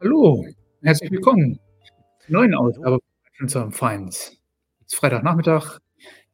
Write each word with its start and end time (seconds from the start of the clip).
Hallo, 0.00 0.44
herzlich 0.82 1.10
willkommen 1.10 1.58
zur 2.20 2.32
neuen. 2.34 2.54
Ausgabe 2.54 2.98
von 3.38 3.48
of 3.68 3.74
Finds. 3.76 4.36
Es 4.86 4.92
ist 4.92 4.96
Freitagnachmittag, 4.96 5.80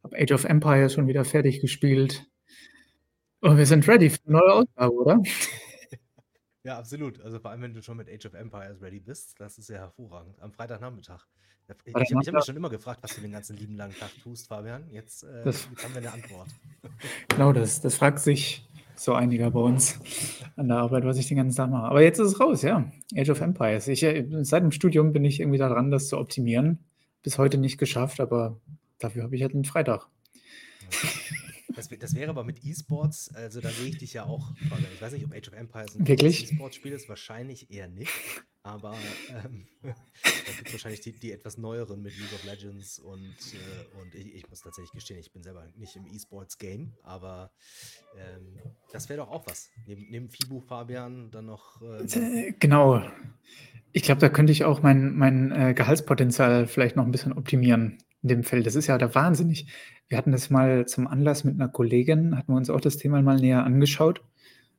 habe 0.04 0.16
Age 0.18 0.32
of 0.32 0.44
Empires 0.44 0.94
schon 0.94 1.08
wieder 1.08 1.24
fertig 1.24 1.60
gespielt. 1.60 2.26
Und 3.42 3.58
wir 3.58 3.66
sind 3.66 3.88
ready 3.88 4.08
für 4.08 4.18
'ne 4.26 4.38
neue 4.38 4.52
Ausgabe, 4.52 4.92
oder? 4.94 5.20
Ja, 6.64 6.78
absolut. 6.78 7.20
Also, 7.20 7.40
vor 7.40 7.50
allem, 7.50 7.62
wenn 7.62 7.74
du 7.74 7.82
schon 7.82 7.96
mit 7.96 8.08
Age 8.08 8.26
of 8.26 8.34
Empires 8.34 8.80
ready 8.82 9.00
bist, 9.00 9.34
das 9.40 9.58
ist 9.58 9.68
ja 9.68 9.78
hervorragend 9.78 10.40
am 10.40 10.52
Freitagnachmittag. 10.52 11.26
Da 11.66 11.74
ich 11.84 12.00
ich 12.20 12.28
habe 12.28 12.36
mich 12.36 12.44
schon 12.44 12.56
immer 12.56 12.70
gefragt, 12.70 13.02
was 13.02 13.14
du 13.14 13.20
den 13.20 13.32
ganzen 13.32 13.56
lieben 13.56 13.76
langen 13.76 13.96
Tag 13.96 14.10
tust, 14.22 14.46
Fabian. 14.48 14.88
Jetzt, 14.90 15.24
äh 15.24 15.42
Das 15.44 15.68
haben 15.82 15.94
wir 15.94 16.00
'ne 16.02 16.12
Antwort. 16.12 16.48
Genau 17.28 17.52
das. 17.52 17.80
Das 17.80 17.96
fragt 17.96 18.20
sich 18.20 18.68
so 18.96 19.14
einiger 19.14 19.50
bei 19.50 19.60
uns 19.60 19.98
an 20.56 20.68
der 20.68 20.78
Arbeit, 20.78 21.04
was 21.04 21.18
ich 21.18 21.26
den 21.28 21.36
ganzen 21.38 21.56
Tag 21.56 21.70
mache. 21.70 21.84
Aber 21.86 22.02
jetzt 22.02 22.18
ist 22.18 22.28
es 22.32 22.40
raus, 22.40 22.62
ja. 22.62 22.90
Age 23.16 23.30
of 23.30 23.40
Empires. 23.40 23.88
Ich, 23.88 24.02
äh 24.02 24.26
seit 24.42 24.62
dem 24.62 24.72
Studium 24.72 25.12
bin 25.12 25.24
ich 25.24 25.40
irgendwie 25.40 25.58
da 25.58 25.68
dran, 25.68 25.90
das 25.90 26.08
zu 26.08 26.18
optimieren. 26.18 26.78
Bis 27.22 27.38
heute 27.38 27.58
nicht 27.58 27.78
geschafft, 27.78 28.20
aber 28.20 28.58
dafür 28.98 29.22
habe 29.24 29.36
ich 29.36 29.42
halt 29.42 29.54
'n 29.54 29.64
Freitag. 29.64 30.06
Das 31.74 31.88
das 31.88 32.14
wäre 32.14 32.28
aber 32.28 32.44
mit 32.44 32.62
E-Sports 32.62 33.34
also, 33.34 33.62
da 33.62 33.70
sehe 33.70 33.88
ich 33.88 33.96
dich 33.96 34.12
ja 34.12 34.24
auch. 34.26 34.52
Ich 34.94 35.00
weiß 35.00 35.14
nicht, 35.14 35.24
ob 35.24 35.32
Age 35.32 35.48
of 35.48 35.54
Empires 35.54 35.94
'n 35.96 36.04
großes 36.04 36.08
Wirklich? 36.08 36.52
E-Sports-Spiel 36.52 36.92
ist, 36.92 37.08
wahrscheinlich 37.08 37.70
eher 37.70 37.88
nicht. 37.88 38.10
Aber, 38.64 39.18
ähm, 39.26 39.68
da 40.44 40.52
gibt's 40.54 40.72
wahrscheinlich 40.72 41.00
die 41.00 41.18
die 41.18 41.32
etwas 41.32 41.58
neueren 41.58 42.02
mit 42.02 42.16
League 42.16 42.32
of 42.32 42.44
Legends 42.44 42.98
und, 42.98 43.54
äh 43.54 43.84
und 43.90 44.14
i 44.14 44.32
ich 44.32 44.48
muss 44.48 44.62
tatsächlich 44.62 44.92
gestehen, 44.92 45.18
ich 45.20 45.32
bin 45.32 45.42
selber 45.42 45.68
nicht 45.74 45.96
im 45.96 46.06
E-Sports-Game, 46.06 46.96
aber, 47.02 47.52
ähm, 48.12 48.62
das 48.90 49.08
wäre 49.08 49.18
doch 49.22 49.30
auch 49.30 49.46
was. 49.46 49.72
Neben 49.84 50.08
neben 50.10 50.30
FIBO, 50.30 50.60
Fabian, 50.60 51.30
dann 51.32 51.46
noch, 51.46 51.82
äh? 51.82 52.06
Äh, 52.12 52.52
genau. 52.58 53.02
Ich 53.92 54.02
glaube, 54.04 54.20
da 54.20 54.28
könnte 54.28 54.52
ich 54.52 54.64
auch 54.64 54.82
mein 54.82 55.16
mein, 55.16 55.52
äh, 55.52 55.74
Gehaltspotenzial 55.74 56.66
vielleicht 56.66 56.96
noch 56.96 57.04
'n 57.06 57.12
bisschen 57.12 57.32
optimieren 57.34 57.98
in 58.22 58.28
dem 58.28 58.44
Feld. 58.44 58.66
Das 58.66 58.76
ist 58.76 58.86
ja 58.88 58.98
der 58.98 59.14
wahnsinnig. 59.14 59.66
Wir 60.08 60.18
hatten 60.18 60.32
das 60.32 60.50
mal 60.50 60.86
zum 60.86 61.06
Anlass 61.08 61.44
mit 61.44 61.56
'ner 61.58 61.68
Kollegin 61.68 62.36
hatten 62.36 62.52
wir 62.52 62.56
uns 62.56 62.70
auch 62.70 62.80
das 62.80 62.96
Thema 62.98 63.22
mal 63.22 63.36
näher 63.38 63.64
angeschaut. 63.64 64.22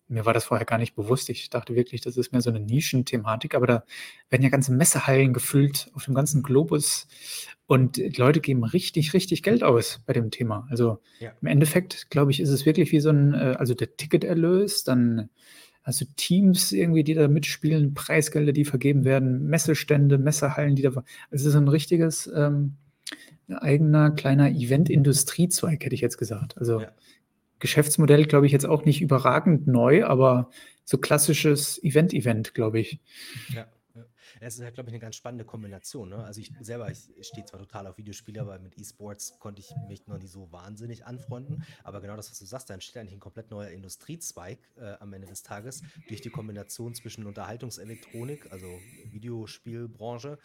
Mir 0.10 0.26
war 0.26 0.34
das 0.34 0.44
vorher 0.46 0.66
gar 0.66 0.78
nicht 0.78 0.96
bewusst. 0.96 1.30
Ich 1.30 1.50
dachte 1.50 1.76
wirklich, 1.76 2.02
das 2.02 2.18
ist 2.18 2.32
mehr 2.34 2.42
so 2.42 2.52
'ne 2.52 2.60
Nischenthematik, 2.60 3.56
aber 3.56 3.68
da 3.68 3.84
werden 4.30 4.44
ja 4.44 4.50
ganze 4.50 4.74
Messehallen 4.74 5.34
gefüllt 5.34 5.90
auf 5.94 6.06
dem 6.06 6.14
ganzen 6.14 6.44
Globus 6.44 7.08
und 7.68 7.98
Leute 8.18 8.42
geben 8.42 8.64
richtig, 8.66 9.14
richtig 9.14 9.44
Geld 9.44 9.64
aus 9.64 10.02
bei 10.06 10.12
dem 10.14 10.30
Thema. 10.30 10.68
Also, 10.70 11.00
Ja. 11.20 11.34
im 11.42 11.48
Endeffekt, 11.48 12.10
glaube 12.10 12.32
ich, 12.32 12.42
ist 12.42 12.50
es 12.50 12.66
wirklich 12.66 12.92
wie 12.92 13.00
so 13.00 13.10
'n 13.10 13.34
äh, 13.34 13.56
also, 13.58 13.74
der 13.76 13.96
Ticketerlös, 13.96 14.84
dann 14.84 15.30
du 15.86 16.06
Teams 16.18 16.72
irgendwie, 16.74 17.04
die 17.04 17.14
da 17.14 17.28
mitspielen, 17.30 17.94
Preisgelder, 17.94 18.54
die 18.54 18.66
vergeben 18.66 19.06
werden, 19.06 19.46
Messestände, 19.48 20.18
Messehallen, 20.18 20.76
die 20.76 20.82
da 20.84 20.92
ver 20.92 21.04
es 21.32 21.46
ist 21.46 21.56
'n 21.56 21.68
richtiges, 21.70 22.28
ähm, 22.36 22.76
eigener 23.50 24.12
kleiner 24.12 24.50
Event-Industriezweig, 24.52 25.86
hätte 25.86 25.96
ich 25.96 26.02
jetzt 26.02 26.18
gesagt. 26.18 26.58
Also, 26.58 26.82
Ja. 26.82 26.94
Geschäftsmodell, 27.64 28.26
glaube 28.26 28.46
ich, 28.46 28.52
jetzt 28.52 28.66
auch 28.66 28.84
nicht 28.86 29.02
überragend 29.02 29.68
neu, 29.68 30.06
aber 30.06 30.50
so 30.84 30.98
klassisches 30.98 31.82
Event-Event, 31.84 32.54
glaube 32.54 32.80
ich. 32.82 33.00
Ja. 33.50 33.68
Es 34.40 34.56
ist 34.56 34.64
halt, 34.64 34.74
glaube 34.74 34.90
ich, 34.90 34.94
'ne 34.94 35.00
ganz 35.00 35.16
spannende 35.16 35.46
Kombination, 35.46 36.10
ne? 36.10 36.18
Also, 36.24 36.42
ich 36.42 36.52
selber 36.60 36.90
ich 36.90 37.12
stehe 37.22 37.46
zwar 37.46 37.60
total 37.60 37.86
auf 37.88 37.98
Videospiele, 37.98 38.42
aber 38.42 38.58
mit 38.60 38.76
E-Sports 38.78 39.38
konnte 39.40 39.62
ich 39.62 39.78
mich 39.78 40.08
noch 40.08 40.18
nie 40.18 40.28
so 40.28 40.52
wahnsinnig 40.52 41.06
anfreunden. 41.06 41.64
Aber 41.84 42.02
genau 42.02 42.16
das, 42.16 42.32
was 42.32 42.40
du 42.40 42.46
sagst, 42.46 42.70
da 42.70 42.74
entsteht 42.74 42.98
eigentlich 43.00 43.14
'n 43.14 43.20
komplett 43.20 43.52
neuer 43.52 43.70
Industriezweig, 43.70 44.72
äh, 44.78 44.94
am 45.00 45.14
Ende 45.14 45.28
des 45.28 45.44
Tages 45.44 45.84
durch 46.08 46.22
die 46.22 46.32
Kombination 46.32 46.96
zwischen 46.96 47.28
Unterhaltungselektronik, 47.28 48.52
also 48.52 48.84
Videospielbranche, 49.04 50.40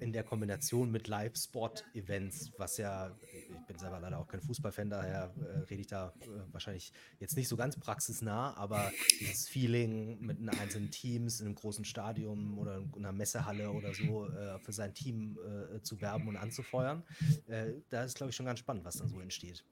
in 0.00 0.12
der 0.12 0.24
Kombination 0.24 0.90
mit 0.90 1.08
Live-Sport-Events, 1.08 2.52
was 2.56 2.76
ja 2.78 3.16
ich 3.50 3.64
bin 3.66 3.78
selber 3.78 3.98
leider 4.00 4.18
auch 4.18 4.28
kein 4.28 4.40
Fußballfan, 4.42 4.90
daher, 4.90 5.34
äh, 5.40 5.58
rede 5.70 5.80
ich 5.80 5.86
da, 5.86 6.14
äh, 6.26 6.52
wahrscheinlich 6.52 6.92
jetzt 7.18 7.36
nicht 7.36 7.48
so 7.48 7.56
ganz 7.56 7.76
praxisnah, 7.78 8.54
aber 8.56 8.94
dieses 9.20 9.48
Feeling 9.48 10.20
mit 10.20 10.38
einzelnen 10.50 10.90
Teams 10.90 11.40
in 11.40 11.46
'nem 11.48 11.54
großen 11.54 11.84
Stadion 11.84 12.54
oder 12.54 12.78
in 12.94 13.02
'ner 13.02 13.12
Messehalle 13.12 13.72
oder 13.72 13.94
so, 13.94 14.28
äh, 14.30 14.58
für 14.60 14.72
sein 14.72 14.94
Team, 14.94 15.38
äh, 15.76 15.80
zu 15.82 16.00
werben 16.00 16.28
und 16.28 16.36
anzufeuern, 16.36 17.04
äh, 17.46 17.72
da 17.88 18.04
ist, 18.04 18.16
glaube 18.16 18.30
ich, 18.30 18.36
schon 18.36 18.46
ganz 18.46 18.58
spannend, 18.60 18.84
was 18.84 18.96
da 18.98 19.08
so 19.08 19.20
entsteht. 19.20 19.64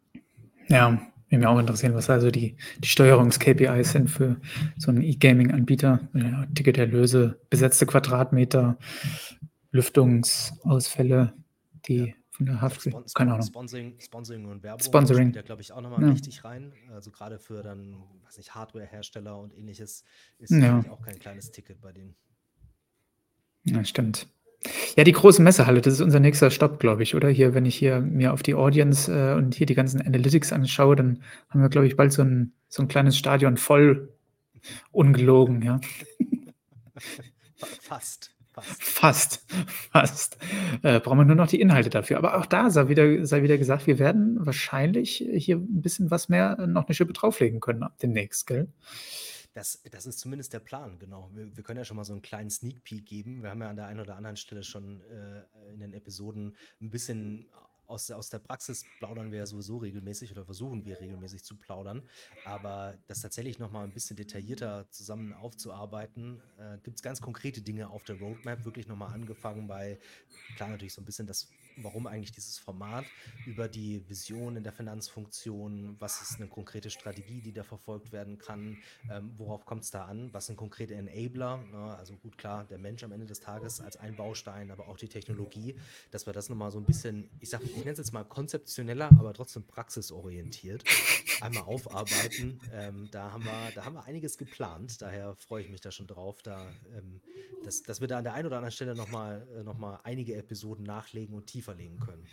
Ja, 0.68 0.90
würde 1.28 1.38
mich 1.38 1.46
auch 1.46 1.58
interessieren, 1.58 1.94
was 1.94 2.06
da 2.06 2.20
so 2.20 2.30
die 2.30 2.56
die 2.78 2.88
Steuerungs-KPIs 2.88 3.92
sind 3.92 4.08
für 4.10 4.40
so 4.78 4.90
'n 4.90 5.02
E-Gaming-Anbieter. 5.02 6.08
Ja, 6.14 6.46
Ticketerlöse, 6.54 7.40
besetzte 7.50 7.86
Quadratmeter, 7.86 8.78
Lüftungsausfälle, 9.72 11.34
Ja. 11.98 12.06
die 12.08 12.14
von 12.30 12.46
der 12.46 12.60
Haft 12.60 12.82
Spon 12.82 13.08
keine 13.14 13.32
Spon 13.32 13.34
Ahnung. 13.34 13.42
Sponsoring 13.42 14.00
Sponsoring 14.00 14.46
und 14.46 14.62
Werbung 14.62 14.92
Sponsoring. 14.92 15.32
da, 15.32 15.42
glaube 15.42 15.62
ich, 15.62 15.72
auch 15.72 15.80
noch 15.80 15.90
mal 15.90 16.02
Ja. 16.02 16.06
richtig 16.06 16.44
rein. 16.44 16.74
Also, 16.90 17.10
grade 17.10 17.38
für 17.38 17.62
dann, 17.62 18.04
weiß 18.24 18.38
nicht, 18.38 18.54
Hardwarehersteller 18.54 19.38
und 19.38 19.54
Ähnliches 19.54 20.04
ist 20.38 20.60
Ja. 20.60 20.84
auch 20.88 21.02
kein 21.02 21.18
kleines 21.18 21.50
Ticket 21.50 21.80
bei 21.80 21.92
denen. 21.92 22.16
Ja, 23.64 23.84
stimmt. 23.84 24.28
Ja, 24.96 25.04
die 25.04 25.12
große 25.12 25.42
Messehalle, 25.42 25.80
das 25.82 25.94
ist 25.94 26.00
unser 26.02 26.20
nächster 26.20 26.50
Stopp, 26.50 26.80
glaube 26.80 27.02
ich, 27.04 27.14
oder? 27.14 27.28
Hier, 27.30 27.54
wenn 27.54 27.66
ich 27.66 27.76
hier 27.76 28.00
mir 28.00 28.32
auf 28.32 28.42
die 28.42 28.54
Audience, 28.54 29.12
äh, 29.12 29.34
und 29.36 29.54
hier 29.54 29.66
die 29.66 29.74
ganzen 29.74 30.00
Analytics 30.02 30.52
anschaue, 30.52 30.96
dann 30.96 31.22
haben 31.50 31.62
wir, 31.62 31.68
glaube 31.70 31.86
ich, 31.88 31.96
bald 31.96 32.12
so 32.12 32.22
'n 32.22 32.52
so 32.68 32.82
'n 32.82 32.88
kleines 32.88 33.18
Stadion 33.18 33.56
voll, 33.58 34.10
ungelogen, 34.92 35.62
ja. 35.62 35.80
Fa 36.98 37.22
fast, 37.80 38.35
fast. 38.78 39.44
Fast. 39.92 40.38
Äh, 40.82 41.00
brauchen 41.00 41.18
wir 41.18 41.24
nur 41.24 41.36
noch 41.36 41.46
die 41.48 41.60
Inhalte 41.60 41.90
dafür. 41.90 42.16
Aber 42.16 42.38
auch 42.38 42.46
da 42.46 42.70
sei 42.70 42.88
wieder 42.88 43.26
sei 43.26 43.42
wieder 43.42 43.58
gesagt, 43.58 43.86
wir 43.86 43.98
werden 43.98 44.36
wahrscheinlich 44.46 45.16
hier 45.34 45.56
'n 45.56 45.82
bisschen 45.82 46.10
was 46.10 46.28
mehr 46.30 46.56
noch 46.66 46.88
'ne 46.88 46.94
Schippe 46.94 47.12
drauflegen 47.12 47.60
können 47.60 47.82
ab 47.82 47.98
demnächst, 48.02 48.46
gell? 48.46 48.68
Das 49.56 49.82
das 49.90 50.04
ist 50.04 50.18
zumindest 50.18 50.52
der 50.52 50.58
Plan, 50.60 50.98
genau. 50.98 51.30
Wir 51.32 51.56
wir 51.56 51.64
können 51.64 51.78
ja 51.78 51.84
schon 51.86 51.96
mal 51.96 52.04
so 52.04 52.12
'n 52.12 52.20
kleinen 52.20 52.50
Sneak 52.50 52.84
Peek 52.84 53.06
geben. 53.06 53.42
Wir 53.42 53.48
haben 53.50 53.62
ja 53.62 53.70
an 53.70 53.76
der 53.76 53.86
einen 53.86 54.00
oder 54.00 54.14
anderen 54.16 54.36
Stelle 54.36 54.62
schon, 54.62 55.00
äh, 55.00 55.72
in 55.72 55.80
den 55.80 55.94
Episoden 55.94 56.54
'n 56.82 56.90
bisschen 56.90 57.48
aus 57.88 58.06
der 58.06 58.18
aus 58.18 58.28
der 58.30 58.38
Praxis 58.40 58.90
plaudern 58.98 59.30
wir 59.32 59.38
ja 59.40 59.46
sowieso 59.46 59.78
regelmäßig 59.78 60.32
oder 60.32 60.44
versuchen 60.44 60.84
wir 60.84 61.00
regelmäßig 61.00 61.44
zu 61.44 61.58
plaudern. 61.58 62.08
Aber 62.42 62.98
das 63.06 63.20
tatsächlich 63.20 63.58
noch 63.58 63.70
mal 63.70 63.84
'n 63.84 63.92
bisschen 63.92 64.16
detaillierter 64.16 64.90
zusammen 64.90 65.32
aufzuarbeiten, 65.32 66.42
äh, 66.56 66.78
gibt's 66.82 67.02
ganz 67.02 67.20
konkrete 67.20 67.62
Dinge 67.62 67.90
auf 67.90 68.04
der 68.04 68.16
Roadmap, 68.16 68.64
wirklich 68.64 68.86
noch 68.88 68.96
mal 68.96 69.08
angefangen 69.12 69.66
bei 69.68 69.98
klar, 70.54 70.68
natürlich 70.70 70.94
so 70.94 71.02
'n 71.02 71.04
bisschen 71.06 71.26
das 71.26 71.54
warum 71.76 72.06
eigentlich 72.06 72.32
dieses 72.32 72.58
Format, 72.58 73.12
über 73.44 73.68
die 73.68 74.08
Vision 74.08 74.56
in 74.56 74.64
der 74.64 74.72
Finanzfunktion, 74.72 75.96
was 76.00 76.20
ist 76.22 76.40
'ne 76.40 76.48
konkrete 76.48 76.90
Strategie, 76.90 77.42
die 77.42 77.52
da 77.52 77.62
verfolgt 77.64 78.12
werden 78.12 78.38
kann, 78.38 78.82
ähm, 79.08 79.32
worauf 79.38 79.64
kommt's 79.66 79.90
da 79.90 80.04
an, 80.06 80.32
was 80.32 80.46
sind 80.46 80.56
konkrete 80.56 80.94
Enabler, 80.94 81.66
ne? 81.70 81.96
Also, 81.96 82.16
gut, 82.18 82.38
klar, 82.38 82.64
der 82.66 82.78
Mensch 82.78 83.02
am 83.04 83.12
Ende 83.12 83.26
des 83.26 83.40
Tages 83.40 83.80
als 83.80 83.96
ein 83.96 84.16
Baustein, 84.16 84.70
aber 84.70 84.88
auch 84.88 84.96
die 84.98 85.08
Technologie, 85.08 85.78
dass 86.10 86.26
wir 86.26 86.32
das 86.32 86.48
noch 86.48 86.56
mal 86.56 86.70
so 86.70 86.78
'n 86.78 86.86
bisschen, 86.86 87.30
ich 87.40 87.50
sage 87.50 87.64
ich 87.66 87.84
nenne 87.84 87.92
es 87.92 87.98
jetzt 87.98 88.12
mal 88.12 88.24
konzeptioneller, 88.24 89.14
aber 89.18 89.32
trotzdem 89.34 89.66
praxisorientiert 89.66 90.86
einmal 91.38 91.64
aufarbeiten. 91.64 92.64
Ähm, 92.70 93.10
da 93.10 93.30
haben 93.32 93.44
wir 93.44 93.72
da 93.72 93.84
haben 93.84 93.94
wir 93.94 94.04
einiges 94.04 94.38
geplant, 94.38 95.02
daher 95.02 95.34
freue 95.36 95.62
ich 95.62 95.68
mich 95.68 95.80
da 95.82 95.90
schon 95.90 96.06
drauf, 96.06 96.42
da, 96.42 96.78
ähm 96.90 97.22
dass 97.62 97.84
dass 97.84 98.00
wir 98.00 98.06
da 98.08 98.18
an 98.18 98.24
der 98.24 98.34
einen 98.34 98.46
oder 98.46 98.56
anderen 98.56 98.72
Stelle 98.72 98.94
noch 98.94 99.08
mal 99.08 99.46
äh, 99.56 99.62
noch 99.64 99.76
mal 99.78 100.00
einige 100.04 100.34
Episoden 100.36 100.84
nachlegen 100.84 101.34
und 101.34 101.46
tiefer 101.46 101.65
legen 101.74 101.98
können. 101.98 102.24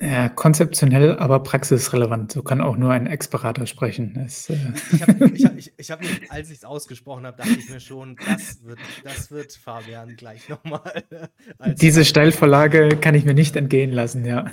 Ja, 0.00 0.30
konzeptionell, 0.30 1.18
aber 1.18 1.42
praxisrelevant. 1.42 2.32
So 2.32 2.42
kann 2.42 2.62
auch 2.62 2.78
nur 2.78 2.90
ein 2.90 3.06
Ex-Berater 3.06 3.66
sprechen. 3.66 4.14
Das, 4.14 4.48
äh 4.48 4.56
Ich 4.92 5.02
habe 5.02 5.28
ich 5.28 5.44
ich 5.44 5.72
ich 5.78 5.98
mich 5.98 6.32
als 6.32 6.50
ich's 6.50 6.64
ausgesprochen 6.64 7.26
habe, 7.26 7.36
dachte 7.36 7.58
ich 7.58 7.68
mir 7.68 7.80
schon, 7.80 8.16
das 8.16 8.64
wird 8.64 8.78
das 9.04 9.30
wird 9.30 9.52
Fabian 9.52 10.16
gleich 10.16 10.48
noch 10.48 10.64
mal 10.64 11.04
als 11.58 11.78
Diese 11.80 12.06
Steilvorlage 12.06 12.88
kann 13.00 13.14
ich 13.14 13.26
mir 13.26 13.34
nicht 13.34 13.56
entgehen 13.56 13.92
lassen, 13.92 14.24
ja. 14.24 14.50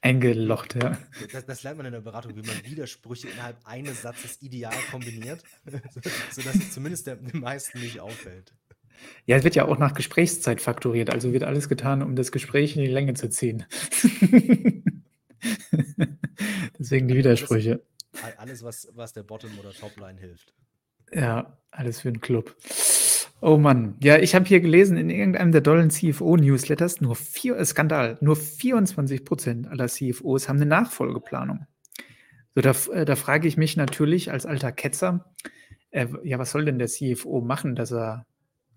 Eingelocht, 0.00 0.76
ja. 0.80 0.96
Das 1.32 1.44
das 1.44 1.62
lernt 1.64 1.78
man 1.78 1.86
in 1.86 1.92
der 1.92 2.00
Beratung, 2.00 2.36
wie 2.36 2.46
man 2.46 2.64
Widersprüche 2.64 3.28
innerhalb 3.28 3.56
eines 3.64 4.02
Satzes 4.02 4.40
ideal 4.42 4.74
kombiniert, 4.92 5.42
so 5.64 6.00
sodass 6.30 6.54
es 6.54 6.70
zumindest 6.72 7.08
der 7.08 7.16
den 7.16 7.40
meisten 7.40 7.80
nicht 7.80 7.98
auffällt. 7.98 8.54
Ja, 9.26 9.36
es 9.36 9.44
wird 9.44 9.54
ja 9.54 9.64
auch 9.66 9.78
nach 9.78 9.94
Gesprächszeit 9.94 10.60
fakturiert, 10.60 11.10
also 11.10 11.32
wird 11.32 11.44
alles 11.44 11.68
getan, 11.68 12.02
um 12.02 12.16
das 12.16 12.32
Gespräch 12.32 12.76
in 12.76 12.82
die 12.82 12.88
Länge 12.90 13.14
zu 13.14 13.28
ziehen. 13.30 13.64
Deswegen 16.78 17.08
die 17.08 17.14
alles 17.14 17.24
Widersprüche. 17.24 17.82
al 18.22 18.34
alles, 18.38 18.62
was 18.64 18.88
was 18.94 19.12
der 19.12 19.22
Bottom 19.24 19.58
oder 19.58 19.74
Topline 19.74 20.18
hilft. 20.20 20.54
Ja, 21.12 21.58
alles 21.70 22.00
für 22.00 22.08
'n 22.08 22.20
Club. 22.20 22.56
Oh 23.40 23.58
Mann. 23.58 23.96
Ja, 24.02 24.18
ich 24.18 24.34
habe 24.34 24.46
hier 24.46 24.60
gelesen 24.60 24.96
in 24.96 25.10
irgendeinem 25.10 25.52
der 25.52 25.60
dollen 25.60 25.90
CFO-Newsletters, 25.90 27.00
nur 27.02 27.16
vier 27.16 27.56
äh, 27.58 27.64
Skandal, 27.64 28.16
nur 28.20 28.36
24 28.36 29.24
% 29.24 29.68
aller 29.68 29.88
CFOs 29.88 30.48
haben 30.48 30.58
'ne 30.58 30.66
Nachfolgeplanung. 30.66 31.66
So, 32.54 32.62
da 32.62 32.72
äh, 32.92 33.04
da 33.04 33.16
frage 33.16 33.48
ich 33.48 33.56
mich 33.56 33.76
natürlich 33.76 34.30
als 34.32 34.46
alter 34.46 34.72
Ketzer, 34.72 35.34
äh, 35.90 36.08
ja, 36.24 36.38
was 36.38 36.52
soll 36.52 36.64
denn 36.66 36.78
der 36.78 36.88
CFO 36.88 37.40
machen, 37.42 37.74
dass 37.76 37.92
er 37.92 38.26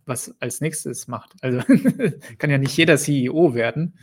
was 0.07 0.35
als 0.39 0.61
nächstes 0.61 1.07
macht. 1.07 1.33
Also 1.41 1.59
kann 2.37 2.49
ja 2.49 2.57
nicht 2.57 2.75
jeder 2.75 2.97
CEO 2.97 3.53
werden. 3.53 3.97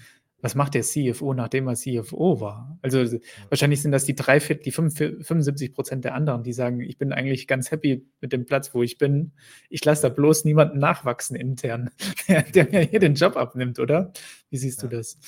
Was 0.45 0.55
macht 0.55 0.75
der 0.75 0.83
CFO, 0.83 1.33
nachdem 1.33 1.69
er 1.69 1.75
CFO 1.75 2.39
war? 2.39 2.79
Also 2.83 3.19
wahrscheinlich 3.49 3.81
sind 3.81 3.93
das 3.93 4.05
die 4.05 4.15
drei, 4.15 4.39
die 4.39 4.73
75 4.73 5.73
Prozent 5.73 6.05
der 6.05 6.15
anderen, 6.15 6.43
die 6.43 6.53
sagen, 6.53 6.81
ich 6.81 6.99
bin 6.99 7.15
eigentlich 7.15 7.47
ganz 7.47 7.71
happy 7.71 8.07
mit 8.21 8.35
dem 8.35 8.45
Platz, 8.45 8.75
wo 8.75 8.83
ich 8.83 8.99
bin. 8.99 9.33
Ich 9.71 9.83
lasse 9.87 10.03
da 10.03 10.09
bloß 10.11 10.45
niemanden 10.45 10.79
nachwachsen 10.79 11.35
intern, 11.35 11.89
der, 12.29 12.43
der, 12.43 12.71
mir 12.71 12.83
hier 12.83 13.01
den 13.01 13.15
Job 13.15 13.39
abnimmt, 13.39 13.79
oder? 13.79 14.13
Wie 14.51 14.59
siehst 14.59 14.83
ja. 14.83 14.89
du 14.89 14.97
das? 14.97 15.19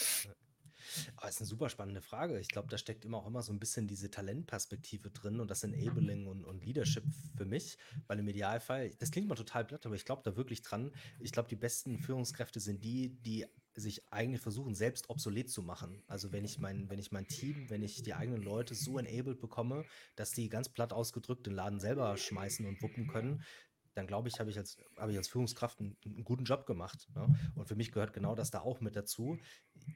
Aber 1.27 1.33
ist 1.33 1.41
eine 1.41 1.49
super 1.49 1.69
spannende 1.69 2.03
Frage. 2.03 2.39
Ich 2.39 2.47
glaube, 2.47 2.69
da 2.69 2.79
steckt 2.79 3.05
immer 3.05 3.19
auch 3.19 3.27
immer 3.27 3.43
so 3.43 3.53
ein 3.53 3.59
bisschen 3.59 3.89
diese 3.89 4.09
Talentperspektive 4.13 5.11
drin 5.11 5.41
und 5.41 5.51
das 5.51 5.65
Enabling 5.65 6.29
und, 6.29 6.45
und 6.45 6.65
Leadership 6.65 7.03
für 7.37 7.45
mich, 7.45 7.79
weil 8.07 8.21
im 8.21 8.29
Idealfall, 8.29 8.91
das 9.01 9.11
klingt 9.11 9.27
mal 9.27 9.35
total 9.35 9.65
platt, 9.65 9.85
aber 9.87 9.97
ich 9.97 10.05
glaube 10.05 10.23
da 10.25 10.37
wirklich 10.37 10.63
dran. 10.63 10.93
Ich 11.19 11.33
glaube, 11.33 11.49
die 11.49 11.57
besten 11.57 11.99
Führungskräfte 11.99 12.61
sind 12.61 12.85
die, 12.85 13.09
die 13.25 13.45
sich 13.75 14.05
eigentlich 14.13 14.41
versuchen, 14.41 14.77
selbst 14.77 15.11
obsolet 15.11 15.51
zu 15.51 15.63
machen. 15.63 16.01
Also 16.07 16.31
wenn 16.31 16.45
ich 16.45 16.61
mein, 16.61 16.89
wenn 16.91 17.01
ich 17.01 17.11
mein 17.11 17.27
Team, 17.27 17.69
wenn 17.71 17.83
ich 17.83 18.05
die 18.05 18.15
eigenen 18.15 18.43
Leute 18.43 18.77
so 18.77 18.97
enabled 18.97 19.41
bekomme, 19.41 19.85
dass 20.15 20.31
die 20.31 20.49
ganz 20.49 20.69
platt 20.69 20.93
ausgedrückt 20.93 21.45
den 21.49 21.55
Laden 21.55 21.81
selber 21.81 22.17
schmeißen 22.17 22.65
und 22.67 22.81
wuppen 22.83 23.09
können, 23.09 23.43
dann 23.95 24.07
glaube 24.07 24.29
ich, 24.29 24.39
habe 24.39 24.51
ich 24.51 24.59
als, 24.59 24.79
habe 24.97 25.11
ich 25.11 25.19
als 25.19 25.27
Führungskraft 25.27 25.81
einen, 25.81 25.97
einen 26.05 26.23
guten 26.23 26.45
Job 26.45 26.67
gemacht. 26.67 27.09
Ne? 27.17 27.27
Und 27.57 27.67
für 27.67 27.75
mich 27.75 27.91
gehört 27.91 28.13
genau 28.13 28.37
das 28.37 28.53
da 28.53 28.61
auch 28.61 28.81
mit 28.81 28.95
dazu. 28.95 29.39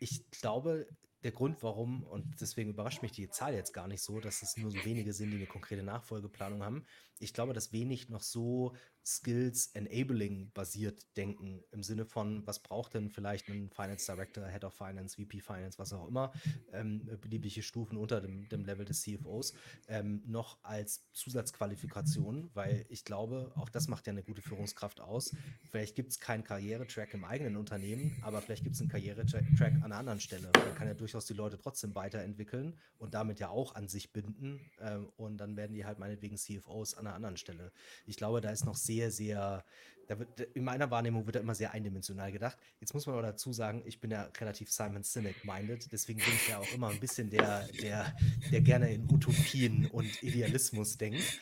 Ich 0.01 0.29
glaube, 0.31 0.89
der 1.23 1.33
Grund, 1.33 1.63
warum, 1.63 2.03
und 2.03 2.41
deswegen 2.41 2.71
überrascht 2.71 3.03
mich 3.03 3.13
die 3.13 3.29
Zahl 3.29 3.55
jetzt 3.55 3.73
gar 3.73 3.87
nicht 3.87 4.03
so, 4.03 4.21
dass 4.21 4.43
es 4.43 4.57
nur 4.57 4.71
so 4.71 4.85
wenige 4.85 5.13
sind, 5.13 5.31
die 5.31 5.37
eine 5.37 5.47
konkrete 5.47 5.83
Nachfolgeplanung 5.83 6.63
haben. 6.63 6.87
Ich 7.19 7.35
glaube, 7.35 7.53
dass 7.53 7.73
wenig 7.73 8.09
noch 8.09 8.23
so 8.23 8.75
Skills 9.05 9.69
Enabling 9.75 10.51
basiert 10.53 11.05
denken, 11.17 11.63
im 11.73 11.83
Sinne 11.83 12.05
von, 12.05 12.47
was 12.47 12.61
braucht 12.63 12.95
denn 12.95 13.11
vielleicht 13.11 13.49
ein 13.49 13.71
Finance 13.71 14.07
Director, 14.07 14.47
Head 14.47 14.65
of 14.65 14.75
Finance, 14.75 15.17
VP 15.17 15.41
Finance, 15.41 15.79
was 15.79 15.93
auch 15.93 16.09
immer, 16.09 16.33
ähm, 16.73 17.07
beliebige 17.21 17.63
Stufen 17.63 17.99
unter 17.99 18.21
dem, 18.21 18.49
dem 18.49 18.65
Level 18.65 18.85
des 18.85 19.03
CFOs, 19.03 19.55
ähm, 19.89 20.23
noch 20.27 20.59
als 20.63 21.11
Zusatzqualifikation, 21.13 22.51
weil 22.55 22.87
ich 22.89 23.05
glaube, 23.05 23.53
auch 23.57 23.69
das 23.69 23.89
macht 23.89 24.07
ja 24.07 24.13
eine 24.13 24.23
gute 24.23 24.43
Führungskraft 24.43 25.01
aus. 25.01 25.35
Vielleicht 25.71 25.97
gibt 25.97 26.13
es 26.13 26.21
keinen 26.21 26.45
Karrieretrack 26.45 27.13
im 27.15 27.25
eigenen 27.25 27.57
Unternehmen, 27.57 28.19
aber 28.23 28.41
vielleicht 28.41 28.65
gibt 28.65 28.75
es 28.75 28.81
einen 28.81 28.91
Karrieretrack 28.91 29.45
an 29.61 29.85
einer 29.85 29.97
anderen 29.97 30.21
Stelle. 30.21 30.51
Man 30.55 30.75
kann 30.75 30.89
ja 30.89 30.95
durchaus 31.11 31.27
die 31.27 31.35
Leute 31.35 31.59
trotzdem 31.59 31.95
weiterentwickeln 31.95 32.79
und 32.99 33.15
damit 33.15 33.41
ja 33.41 33.49
auch 33.49 33.75
an 33.75 33.89
sich 33.89 34.13
binden 34.13 34.61
ähm, 34.81 35.11
und 35.17 35.39
dann 35.39 35.57
werden 35.57 35.75
die 35.75 35.85
halt 35.85 35.99
meinetwegen 35.99 36.37
CFOs 36.37 36.95
an 36.95 37.07
einer 37.07 37.17
anderen 37.17 37.37
Stelle. 37.37 37.73
Ich 38.07 38.17
glaube, 38.17 38.41
da 38.41 38.51
ist 38.51 38.65
noch 38.65 38.77
sehr 38.77 39.11
sehr, 39.11 39.65
da 40.07 40.19
wird, 40.19 40.41
in 40.41 40.63
meiner 40.63 40.91
Wahrnehmung 40.91 41.27
wird 41.27 41.37
da 41.37 41.41
immer 41.41 41.55
sehr 41.55 41.73
eindimensional 41.73 42.31
gedacht. 42.31 42.57
Jetzt 42.79 42.95
muss 42.95 43.07
man 43.07 43.17
aber 43.17 43.27
dazu 43.27 43.53
sagen, 43.53 43.83
ich 43.85 44.01
bin 44.01 44.11
ja 44.11 44.31
relativ 44.39 44.71
Simon 44.71 45.03
Sinek-minded, 45.03 45.91
deswegen 45.91 46.21
bin 46.21 46.33
ich 46.35 46.49
ja 46.49 46.59
auch 46.59 46.73
immer 46.73 46.89
ein 46.89 47.01
bisschen 47.01 47.29
der, 47.29 47.67
der, 47.83 48.15
der 48.53 48.61
gerne 48.61 48.93
in 48.93 49.11
Utopien 49.11 49.87
und 49.87 50.23
Idealismus 50.23 50.97
denkt. 50.97 51.41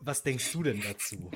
Was 0.00 0.22
denkst 0.22 0.50
du 0.52 0.62
denn 0.62 0.80
dazu? 0.80 1.30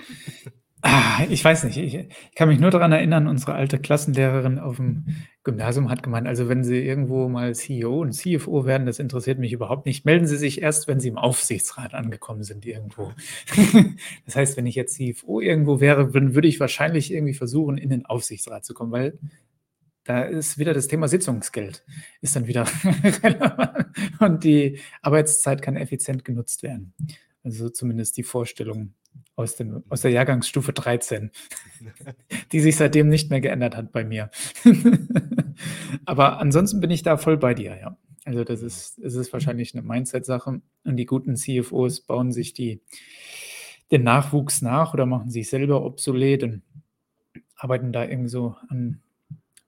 Ah, 0.82 1.24
ich 1.30 1.42
weiß 1.42 1.64
nicht. 1.64 1.78
Ich, 1.78 1.94
ich 1.94 2.34
kann 2.34 2.48
mich 2.48 2.60
nur 2.60 2.70
daran 2.70 2.92
erinnern, 2.92 3.26
unsere 3.26 3.54
alte 3.54 3.78
Klassenlehrerin 3.78 4.58
auf 4.58 4.76
dem 4.76 5.06
Gymnasium 5.42 5.90
hat 5.90 6.02
gemeint, 6.02 6.28
also 6.28 6.48
wenn 6.48 6.64
Sie 6.64 6.78
irgendwo 6.78 7.28
mal 7.28 7.54
CEO 7.54 8.02
und 8.02 8.12
CFO 8.12 8.66
werden, 8.66 8.86
das 8.86 8.98
interessiert 8.98 9.38
mich 9.38 9.52
überhaupt 9.52 9.86
nicht. 9.86 10.04
Melden 10.04 10.26
Sie 10.26 10.36
sich 10.36 10.60
erst, 10.60 10.86
wenn 10.86 11.00
Sie 11.00 11.08
im 11.08 11.16
Aufsichtsrat 11.18 11.94
angekommen 11.94 12.44
sind 12.44 12.66
irgendwo. 12.66 13.12
das 14.26 14.36
heißt, 14.36 14.56
wenn 14.56 14.66
ich 14.66 14.74
jetzt 14.74 14.96
CFO 14.96 15.40
irgendwo 15.40 15.80
wäre, 15.80 16.10
dann 16.10 16.34
würde 16.34 16.48
ich 16.48 16.60
wahrscheinlich 16.60 17.12
irgendwie 17.12 17.34
versuchen, 17.34 17.78
in 17.78 17.90
den 17.90 18.04
Aufsichtsrat 18.04 18.64
zu 18.64 18.74
kommen, 18.74 18.92
weil 18.92 19.18
da 20.04 20.22
ist 20.22 20.58
wieder 20.58 20.72
das 20.72 20.86
Thema 20.86 21.08
Sitzungsgeld, 21.08 21.84
ist 22.20 22.36
dann 22.36 22.46
wieder 22.46 22.64
relevant 23.24 23.88
und 24.20 24.44
die 24.44 24.78
Arbeitszeit 25.02 25.62
kann 25.62 25.76
effizient 25.76 26.24
genutzt 26.24 26.62
werden. 26.62 26.94
Also 27.42 27.70
zumindest 27.70 28.16
die 28.16 28.22
Vorstellung 28.22 28.94
aus, 29.36 29.54
dem, 29.54 29.84
aus 29.88 30.00
der 30.00 30.10
Jahrgangsstufe 30.10 30.72
13, 30.72 31.30
die 32.52 32.60
sich 32.60 32.76
seitdem 32.76 33.08
nicht 33.08 33.30
mehr 33.30 33.40
geändert 33.40 33.76
hat 33.76 33.92
bei 33.92 34.04
mir. 34.04 34.30
Aber 36.04 36.40
ansonsten 36.40 36.80
bin 36.80 36.90
ich 36.90 37.02
da 37.02 37.16
voll 37.16 37.36
bei 37.36 37.54
dir, 37.54 37.76
ja. 37.78 37.96
Also 38.24 38.42
das 38.42 38.60
ist, 38.60 38.98
es 38.98 39.14
ist 39.14 39.32
wahrscheinlich 39.32 39.74
eine 39.74 39.86
Mindset-Sache 39.86 40.60
und 40.84 40.96
die 40.96 41.06
guten 41.06 41.36
CFOs 41.36 42.00
bauen 42.00 42.32
sich 42.32 42.54
die, 42.54 42.80
den 43.92 44.02
Nachwuchs 44.02 44.62
nach 44.62 44.94
oder 44.94 45.06
machen 45.06 45.30
sich 45.30 45.48
selber 45.48 45.84
obsolet 45.84 46.42
und 46.42 46.62
arbeiten 47.54 47.92
da 47.92 48.04
irgendwie 48.04 48.30
so 48.30 48.56
an 48.68 49.00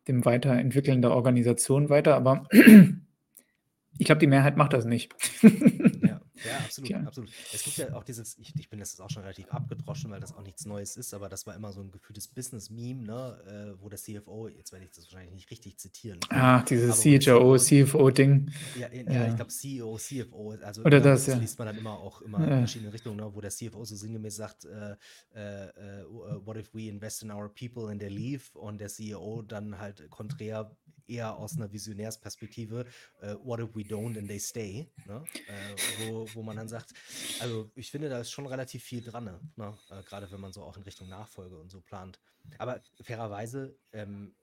dem 0.09 0.25
Weiterentwickeln 0.25 1.03
der 1.03 1.13
Organisation 1.13 1.89
weiter. 1.89 2.17
Aber 2.17 2.49
ich 3.99 4.07
glaube, 4.07 4.19
die 4.19 4.27
Mehrheit 4.27 4.57
macht 4.57 4.73
das 4.73 4.87
nicht. 4.87 5.15
Absolut, 6.79 7.03
ja. 7.03 7.07
absolut. 7.07 7.31
Es 7.53 7.63
gibt 7.63 7.77
ja 7.77 7.95
auch 7.95 8.05
dieses, 8.05 8.39
ich, 8.39 8.55
ich 8.57 8.69
bin 8.69 8.79
das 8.79 8.99
auch 9.01 9.11
schon 9.11 9.23
relativ 9.23 9.49
abgedroschen, 9.49 10.11
weil 10.11 10.21
das 10.21 10.35
auch 10.35 10.43
nichts 10.43 10.67
Neues 10.67 10.97
ist, 10.97 11.15
aber 11.15 11.29
das 11.29 11.47
war 11.47 11.55
immer 11.55 11.73
so 11.73 11.81
ein 11.81 11.91
gefühltes 11.91 12.29
Business-Meme, 12.29 13.03
ne, 13.03 13.75
äh, 13.77 13.83
wo 13.83 13.89
der 13.89 13.99
CFO, 13.99 14.49
jetzt 14.49 14.73
werde 14.73 14.85
ich 14.85 14.93
das 14.93 15.05
wahrscheinlich 15.05 15.35
nicht 15.35 15.51
richtig 15.51 15.79
zitieren. 15.79 16.21
Ah, 16.31 16.63
dieses 16.63 17.01
CHO, 17.01 17.57
CFO-Ding. 17.57 18.51
Ja, 18.79 18.93
ja, 18.93 19.13
ja, 19.13 19.29
ich 19.29 19.37
glaube 19.37 19.51
CEO, 19.51 19.97
CFO, 19.99 20.53
also 20.63 20.83
Oder 20.83 21.01
das, 21.01 21.27
das 21.27 21.35
ja. 21.35 21.41
liest 21.41 21.59
man 21.59 21.67
dann 21.69 21.79
immer 21.79 21.99
auch 21.99 22.23
immer 22.23 22.39
in 22.39 22.59
verschiedene 22.59 22.93
Richtungen, 22.93 23.17
ne, 23.17 23.35
wo 23.35 23.41
der 23.41 23.51
CFO 23.51 23.85
so 23.85 23.97
sinngemäß 23.97 24.37
sagt, 24.37 24.65
äh, 24.65 24.97
äh, 25.35 25.69
äh, 25.69 26.05
what 26.45 26.57
if 26.57 26.73
we 26.75 26.89
invest 26.89 27.23
in 27.23 27.31
our 27.31 27.49
people 27.49 27.91
and 27.91 28.01
they 28.01 28.09
leave 28.09 28.45
und 28.55 28.81
der 28.81 28.89
CEO 28.89 29.43
dann 29.43 29.79
halt 29.79 30.09
konträr 30.11 30.77
eher 31.09 31.37
aus 31.37 31.57
einer 31.57 31.73
Visionärsperspektive, 31.73 32.87
uh, 33.23 33.27
what 33.45 33.61
if 33.61 33.75
we 33.75 33.83
don't 33.83 34.19
and 34.19 34.29
they 34.29 34.39
stay, 34.39 34.89
ne? 35.07 35.25
äh, 35.49 36.11
wo, 36.11 36.29
wo 36.35 36.43
man 36.43 36.57
dann 36.57 36.69
sagt, 36.69 36.93
also 37.41 37.71
ich 37.75 37.91
finde, 37.91 38.09
da 38.09 38.21
ist 38.21 38.31
schon 38.31 38.47
relativ 38.47 38.83
viel 38.83 39.03
dran, 39.03 39.25
ne? 39.57 39.79
äh, 39.91 40.03
gerade 40.03 40.31
wenn 40.31 40.41
man 40.41 40.53
so 40.53 40.63
auch 40.63 40.77
in 40.77 40.83
Richtung 40.83 41.09
Nachfolge 41.09 41.59
und 41.59 41.71
so 41.71 41.81
plant. 41.81 42.21
Aber 42.59 42.81
fairerweise, 43.01 43.77
ähm, 43.93 44.35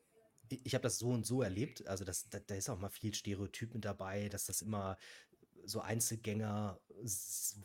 ich, 0.49 0.65
ich 0.65 0.73
habe 0.73 0.83
das 0.83 0.99
so 0.99 1.09
und 1.09 1.25
so 1.25 1.41
erlebt, 1.41 1.87
also 1.87 2.05
das, 2.05 2.29
da, 2.29 2.39
da 2.39 2.55
ist 2.55 2.69
auch 2.69 2.79
mal 2.79 2.89
viel 2.89 3.13
Stereotyp 3.13 3.73
mit 3.73 3.85
dabei, 3.85 4.29
dass 4.29 4.45
das 4.45 4.61
immer 4.61 4.97
so 5.67 5.81
Einzelgänger 5.81 6.79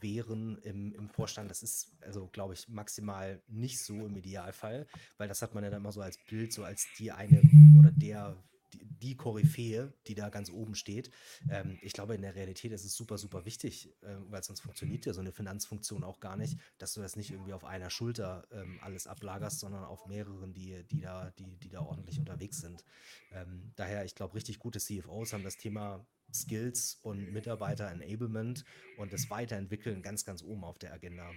wären 0.00 0.58
im, 0.62 0.94
im 0.94 1.08
Vorstand. 1.08 1.50
Das 1.50 1.62
ist, 1.62 1.92
also 2.00 2.28
glaube 2.28 2.54
ich, 2.54 2.68
maximal 2.68 3.42
nicht 3.46 3.78
so 3.78 4.06
im 4.06 4.16
Idealfall, 4.16 4.86
weil 5.18 5.28
das 5.28 5.42
hat 5.42 5.54
man 5.54 5.64
ja 5.64 5.70
dann 5.70 5.80
immer 5.80 5.92
so 5.92 6.00
als 6.00 6.18
Bild, 6.28 6.52
so 6.52 6.64
als 6.64 6.86
die 6.98 7.12
eine 7.12 7.40
oder 7.78 7.92
der 7.92 8.42
die, 8.72 8.84
die 8.84 9.16
Koryphäe, 9.16 9.92
die 10.06 10.14
da 10.14 10.28
ganz 10.28 10.50
oben 10.50 10.74
steht. 10.74 11.10
Ähm, 11.50 11.78
ich 11.82 11.92
glaube, 11.92 12.14
in 12.14 12.22
der 12.22 12.34
Realität 12.34 12.72
ist 12.72 12.84
es 12.84 12.94
super, 12.94 13.18
super 13.18 13.44
wichtig, 13.44 13.94
äh, 14.02 14.16
weil 14.28 14.42
sonst 14.42 14.60
funktioniert 14.60 15.06
ja 15.06 15.12
so 15.12 15.20
eine 15.20 15.32
Finanzfunktion 15.32 16.04
auch 16.04 16.20
gar 16.20 16.36
nicht, 16.36 16.58
dass 16.78 16.94
du 16.94 17.00
das 17.00 17.16
nicht 17.16 17.30
irgendwie 17.30 17.52
auf 17.52 17.64
einer 17.64 17.90
Schulter 17.90 18.46
ähm, 18.52 18.78
alles 18.82 19.06
ablagerst, 19.06 19.60
sondern 19.60 19.84
auf 19.84 20.06
mehreren, 20.06 20.52
die, 20.52 20.84
die, 20.84 21.00
da, 21.00 21.30
die, 21.38 21.56
die 21.58 21.68
da 21.68 21.80
ordentlich 21.80 22.18
unterwegs 22.18 22.60
sind. 22.60 22.84
Ähm, 23.32 23.72
daher, 23.76 24.04
ich 24.04 24.14
glaube, 24.14 24.34
richtig 24.34 24.58
gute 24.58 24.78
CFOs 24.78 25.32
haben 25.32 25.44
das 25.44 25.56
Thema 25.56 26.06
Skills 26.32 26.98
und 27.02 27.32
Mitarbeiter-Enablement 27.32 28.64
und 28.96 29.12
das 29.12 29.30
Weiterentwickeln 29.30 30.02
ganz, 30.02 30.24
ganz 30.24 30.42
oben 30.42 30.64
auf 30.64 30.78
der 30.78 30.92
Agenda. 30.92 31.30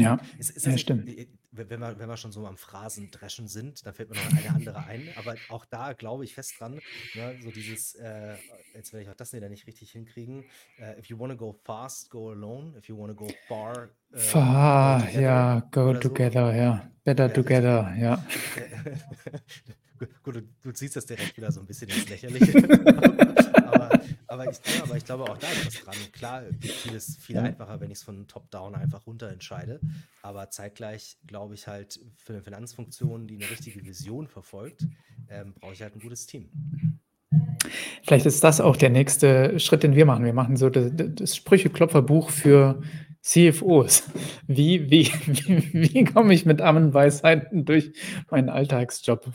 Ja, 0.00 0.18
ist, 0.38 0.50
ist 0.50 0.66
ja 0.66 0.72
nicht, 0.72 0.82
stimmt. 0.82 1.08
Äh, 1.08 1.28
wenn 1.52 1.80
wir, 1.80 1.98
wenn 1.98 2.08
wir 2.08 2.16
schon 2.16 2.32
so 2.32 2.46
am 2.46 2.56
Phrasendreschen 2.56 3.48
sind, 3.48 3.86
dann 3.86 3.94
fällt 3.94 4.10
mir 4.10 4.16
noch 4.16 4.38
eine 4.38 4.54
andere 4.54 4.84
ein. 4.86 5.08
Aber 5.16 5.34
auch 5.48 5.64
da 5.64 5.92
glaube 5.92 6.24
ich 6.24 6.34
fest 6.34 6.54
dran, 6.58 6.80
ne, 7.14 7.36
so 7.42 7.50
dieses, 7.50 7.94
äh, 7.94 8.36
jetzt 8.74 8.92
werde 8.92 9.04
ich 9.04 9.10
auch 9.10 9.14
das 9.14 9.32
wieder 9.32 9.48
nicht 9.48 9.66
richtig 9.66 9.92
hinkriegen. 9.92 10.44
Uh, 10.78 10.98
if 10.98 11.06
you 11.06 11.18
want 11.18 11.32
to 11.32 11.38
go 11.38 11.52
fast, 11.64 12.10
go 12.10 12.30
alone. 12.30 12.76
If 12.76 12.88
you 12.88 12.98
want 12.98 13.10
to 13.10 13.14
go 13.14 13.32
far, 13.48 13.90
uh, 14.12 14.18
far, 14.18 15.00
go 15.00 15.20
ja, 15.20 15.60
go 15.70 15.94
together, 15.94 16.50
so. 16.50 16.56
ja. 16.56 16.90
Better 17.04 17.32
together, 17.32 17.94
ja. 17.98 18.24
Gut, 20.22 20.36
du, 20.36 20.42
du 20.62 20.72
ziehst 20.72 20.96
das 20.96 21.06
direkt 21.06 21.36
wieder 21.36 21.52
so 21.52 21.60
ein 21.60 21.66
bisschen 21.66 21.88
ins 21.88 22.08
Lächerliche. 22.08 22.52
aber, 23.54 23.93
aber, 24.34 24.50
ich, 24.50 24.58
ja, 24.76 24.82
aber 24.82 24.96
ich 24.96 25.04
glaube, 25.04 25.24
auch 25.24 25.38
da 25.38 25.48
ist 25.48 25.66
was 25.66 25.84
dran. 25.84 26.12
Klar, 26.12 26.42
vieles 26.60 27.16
viel 27.16 27.38
einfacher, 27.38 27.80
wenn 27.80 27.90
ich 27.90 27.98
es 27.98 28.04
von 28.04 28.26
Top-Down 28.26 28.74
einfach 28.74 29.06
runter 29.06 29.30
entscheide. 29.30 29.80
Aber 30.22 30.50
zeitgleich 30.50 31.16
glaube 31.26 31.54
ich 31.54 31.66
halt, 31.66 32.00
für 32.16 32.32
eine 32.34 32.42
Finanzfunktion, 32.42 33.26
die 33.26 33.36
eine 33.36 33.50
richtige 33.50 33.84
Vision 33.84 34.26
verfolgt, 34.28 34.86
ähm, 35.28 35.54
brauche 35.54 35.72
ich 35.72 35.82
halt 35.82 35.96
ein 35.96 36.00
gutes 36.00 36.26
Team. 36.26 36.50
Vielleicht 38.02 38.26
ist 38.26 38.44
das 38.44 38.60
auch 38.60 38.76
der 38.76 38.90
nächste 38.90 39.58
Schritt, 39.58 39.82
den 39.82 39.94
wir 39.94 40.06
machen. 40.06 40.24
Wir 40.24 40.34
machen 40.34 40.56
so 40.56 40.68
das, 40.70 40.90
das 40.92 41.36
Sprücheklopferbuch 41.36 42.30
für 42.30 42.82
CFOs. 43.22 44.04
Wie, 44.46 44.90
wie, 44.90 45.06
wie, 45.26 45.72
wie 45.72 46.04
komme 46.04 46.34
ich 46.34 46.44
mit 46.44 46.60
armen 46.60 46.92
Weisheiten 46.92 47.64
durch 47.64 47.92
meinen 48.30 48.50
Alltagsjob? 48.50 49.32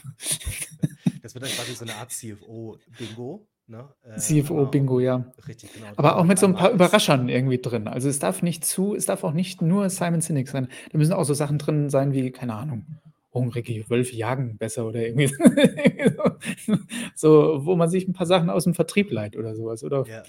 Das 1.23 1.33
wird 1.33 1.43
dann 1.43 1.51
quasi 1.51 1.73
so 1.73 1.85
eine 1.85 1.95
Art 1.95 2.11
CFO-Bingo. 2.11 3.47
Ne? 3.69 3.87
Äh, 4.03 4.17
CFO-Bingo, 4.17 4.99
ja. 4.99 5.31
Richtig, 5.47 5.71
genau. 5.73 5.85
Aber 5.95 6.17
auch 6.17 6.23
mit 6.23 6.39
so 6.39 6.47
ein 6.47 6.55
paar 6.55 6.71
Überraschern 6.71 7.29
irgendwie 7.29 7.59
drin. 7.59 7.87
Also 7.87 8.09
es 8.09 8.17
darf 8.17 8.41
nicht 8.41 8.65
zu, 8.65 8.95
es 8.95 9.05
darf 9.05 9.23
auch 9.23 9.31
nicht 9.33 9.61
nur 9.61 9.89
Simon 9.91 10.21
Sinek 10.21 10.47
sein. 10.49 10.67
Da 10.91 10.97
müssen 10.97 11.13
auch 11.13 11.23
so 11.23 11.35
Sachen 11.35 11.59
drin 11.59 11.89
sein 11.91 12.11
wie, 12.11 12.31
keine 12.31 12.55
Ahnung, 12.55 12.85
hungrige 13.31 13.87
Wölfe 13.89 14.15
jagen 14.15 14.57
besser 14.57 14.87
oder 14.87 15.05
irgendwie 15.05 15.27
so, 15.27 16.77
so, 17.15 17.65
wo 17.65 17.75
man 17.75 17.89
sich 17.89 18.07
ein 18.07 18.13
paar 18.13 18.25
Sachen 18.25 18.49
aus 18.49 18.63
dem 18.63 18.73
Vertrieb 18.73 19.11
leiht 19.11 19.37
oder 19.37 19.53
sowas 19.55 19.83
oder 19.83 20.03
Ja. 20.07 20.23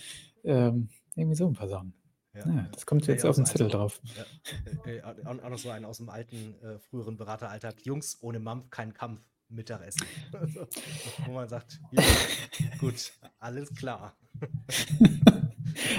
ähm, 0.44 0.88
irgendwie 1.16 1.36
so 1.36 1.46
ein 1.46 1.54
paar 1.54 1.68
Sachen. 1.68 1.94
Ja, 2.34 2.42
Ja, 2.46 2.68
das 2.72 2.84
kommt 2.84 3.06
jetzt 3.06 3.24
auf 3.24 3.36
den 3.36 3.46
Zettel 3.46 3.66
also, 3.66 3.78
drauf. 3.78 4.00
ja, 4.84 4.92
äh, 4.92 5.02
auch, 5.02 5.42
auch 5.44 5.48
noch 5.50 5.58
so 5.58 5.70
einen 5.70 5.86
aus 5.86 5.96
dem 5.96 6.10
alten, 6.10 6.54
äh, 6.62 6.78
früheren 6.78 7.16
Berateralltag. 7.16 7.84
Jungs, 7.84 8.18
ohne 8.20 8.38
Mampf 8.38 8.68
kein 8.70 8.92
Kampf, 8.92 9.20
Mittagessen. 9.50 10.06
Also, 10.32 10.66
wo 11.26 11.32
man 11.32 11.48
sagt, 11.48 11.80
ja, 11.92 12.02
gut, 12.78 13.12
alles 13.38 13.74
klar. 13.74 14.16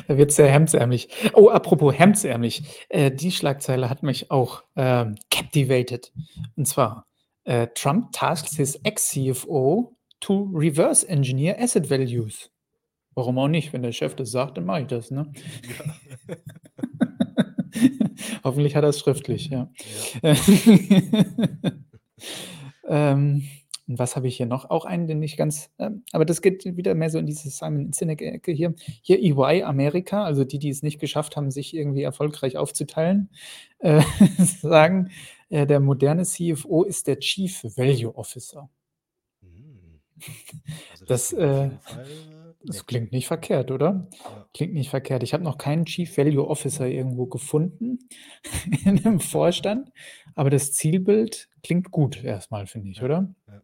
Da 0.07 0.17
wird 0.17 0.31
sehr 0.31 0.51
hemdsärmlich. 0.51 1.07
Oh, 1.33 1.49
apropos 1.49 1.97
hemdsärmlich. 1.97 2.85
Äh, 2.89 3.09
die 3.09 3.31
Schlagzeile 3.31 3.89
hat 3.89 4.03
mich 4.03 4.29
auch 4.29 4.63
ähm, 4.75 5.15
captivated. 5.29 6.11
Und 6.57 6.67
zwar, 6.67 7.07
äh, 7.45 7.67
Trump 7.73 8.11
tasks 8.11 8.57
his 8.57 8.75
ex-CFO 8.83 9.95
to 10.19 10.51
reverse 10.53 11.07
engineer 11.07 11.59
asset 11.59 11.89
values. 11.89 12.51
Warum 13.15 13.37
auch 13.39 13.47
nicht? 13.47 13.73
Wenn 13.73 13.81
der 13.81 13.91
Chef 13.91 14.15
das 14.15 14.31
sagt, 14.31 14.57
dann 14.57 14.65
mache 14.65 14.81
ich 14.81 14.87
das. 14.87 15.11
Ne? 15.11 15.31
Ja, 16.27 16.35
Hoffentlich 18.43 18.75
hat 18.75 18.83
er 18.83 18.89
es 18.89 18.99
schriftlich, 18.99 19.49
ja. 19.49 19.69
ja. 20.21 20.35
Ähm, 22.91 23.47
und 23.87 23.99
was 23.99 24.15
habe 24.15 24.27
ich 24.27 24.37
hier 24.37 24.45
noch? 24.45 24.69
Auch 24.69 24.85
einen, 24.85 25.07
den 25.07 25.21
ich 25.23 25.37
ganz, 25.37 25.69
ähm, 25.79 26.03
aber 26.11 26.23
das 26.25 26.41
geht 26.41 26.77
wieder 26.77 26.93
mehr 26.93 27.09
so 27.09 27.19
in 27.19 27.25
diese 27.25 27.49
Simon 27.49 27.91
Sinek-Ecke 27.91 28.51
hier. 28.51 28.73
Hier 29.01 29.19
EY 29.19 29.63
Amerika, 29.63 30.23
also 30.23 30.43
die, 30.43 30.59
die 30.59 30.69
es 30.69 30.83
nicht 30.83 30.99
geschafft 30.99 31.35
haben, 31.35 31.51
sich 31.51 31.75
irgendwie 31.75 32.03
erfolgreich 32.03 32.57
aufzuteilen, 32.57 33.29
äh, 33.79 34.01
sagen, 34.37 35.09
äh, 35.49 35.65
der 35.65 35.79
moderne 35.79 36.23
CFO 36.23 36.83
ist 36.83 37.07
der 37.07 37.19
Chief 37.19 37.63
Value 37.63 38.15
Officer. 38.15 38.69
Hm. 39.41 40.01
Also 40.91 41.05
Das, 41.05 41.29
das 41.29 41.33
äh, 41.33 41.69
das 42.65 42.85
klingt 42.85 43.11
nicht 43.11 43.27
verkehrt, 43.27 43.71
oder? 43.71 44.07
Ja. 44.23 44.47
Klingt 44.53 44.73
nicht 44.73 44.89
verkehrt. 44.89 45.23
Ich 45.23 45.33
habe 45.33 45.43
noch 45.43 45.57
keinen 45.57 45.85
Chief 45.85 46.17
Value 46.17 46.47
Officer 46.47 46.87
irgendwo 46.87 47.25
gefunden 47.27 47.99
in 48.85 49.05
einem 49.05 49.19
Vorstand, 49.19 49.91
aber 50.35 50.49
das 50.49 50.73
Zielbild 50.73 51.49
klingt 51.63 51.91
gut 51.91 52.23
erstmal, 52.23 52.67
finde 52.67 52.89
ich, 52.91 52.97
Ja, 52.97 53.05
oder? 53.05 53.35
ja. 53.47 53.61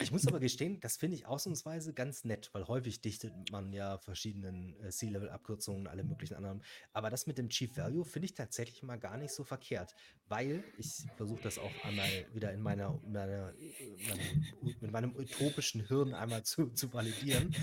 Ich 0.00 0.10
muss 0.10 0.26
aber 0.26 0.40
gestehen, 0.40 0.80
das 0.80 0.96
finde 0.96 1.16
ich 1.16 1.26
ausnahmsweise 1.26 1.92
ganz 1.92 2.24
nett, 2.24 2.50
weil 2.52 2.66
häufig 2.66 3.00
dichtet 3.00 3.32
man 3.50 3.72
ja 3.72 3.98
verschiedenen 3.98 4.78
äh, 4.80 4.90
C-Level-Abkürzungen, 4.90 5.86
alle 5.86 6.04
möglichen 6.04 6.34
anderen. 6.34 6.62
Aber 6.92 7.10
das 7.10 7.26
mit 7.26 7.38
dem 7.38 7.48
Chief 7.48 7.76
Value 7.76 8.04
finde 8.04 8.26
ich 8.26 8.34
tatsächlich 8.34 8.82
mal 8.82 8.98
gar 8.98 9.16
nicht 9.16 9.32
so 9.32 9.44
verkehrt, 9.44 9.94
weil 10.28 10.64
ich 10.76 11.04
versuche 11.16 11.42
das 11.42 11.58
auch 11.58 11.72
einmal 11.84 12.08
wieder 12.32 12.52
in 12.52 12.60
meiner, 12.60 13.00
meiner, 13.06 13.54
äh, 13.58 14.08
meinem, 14.08 14.76
mit 14.80 14.90
meinem 14.90 15.16
utopischen 15.16 15.86
Hirn 15.86 16.14
einmal 16.14 16.42
zu, 16.44 16.70
zu 16.70 16.92
validieren, 16.92 17.54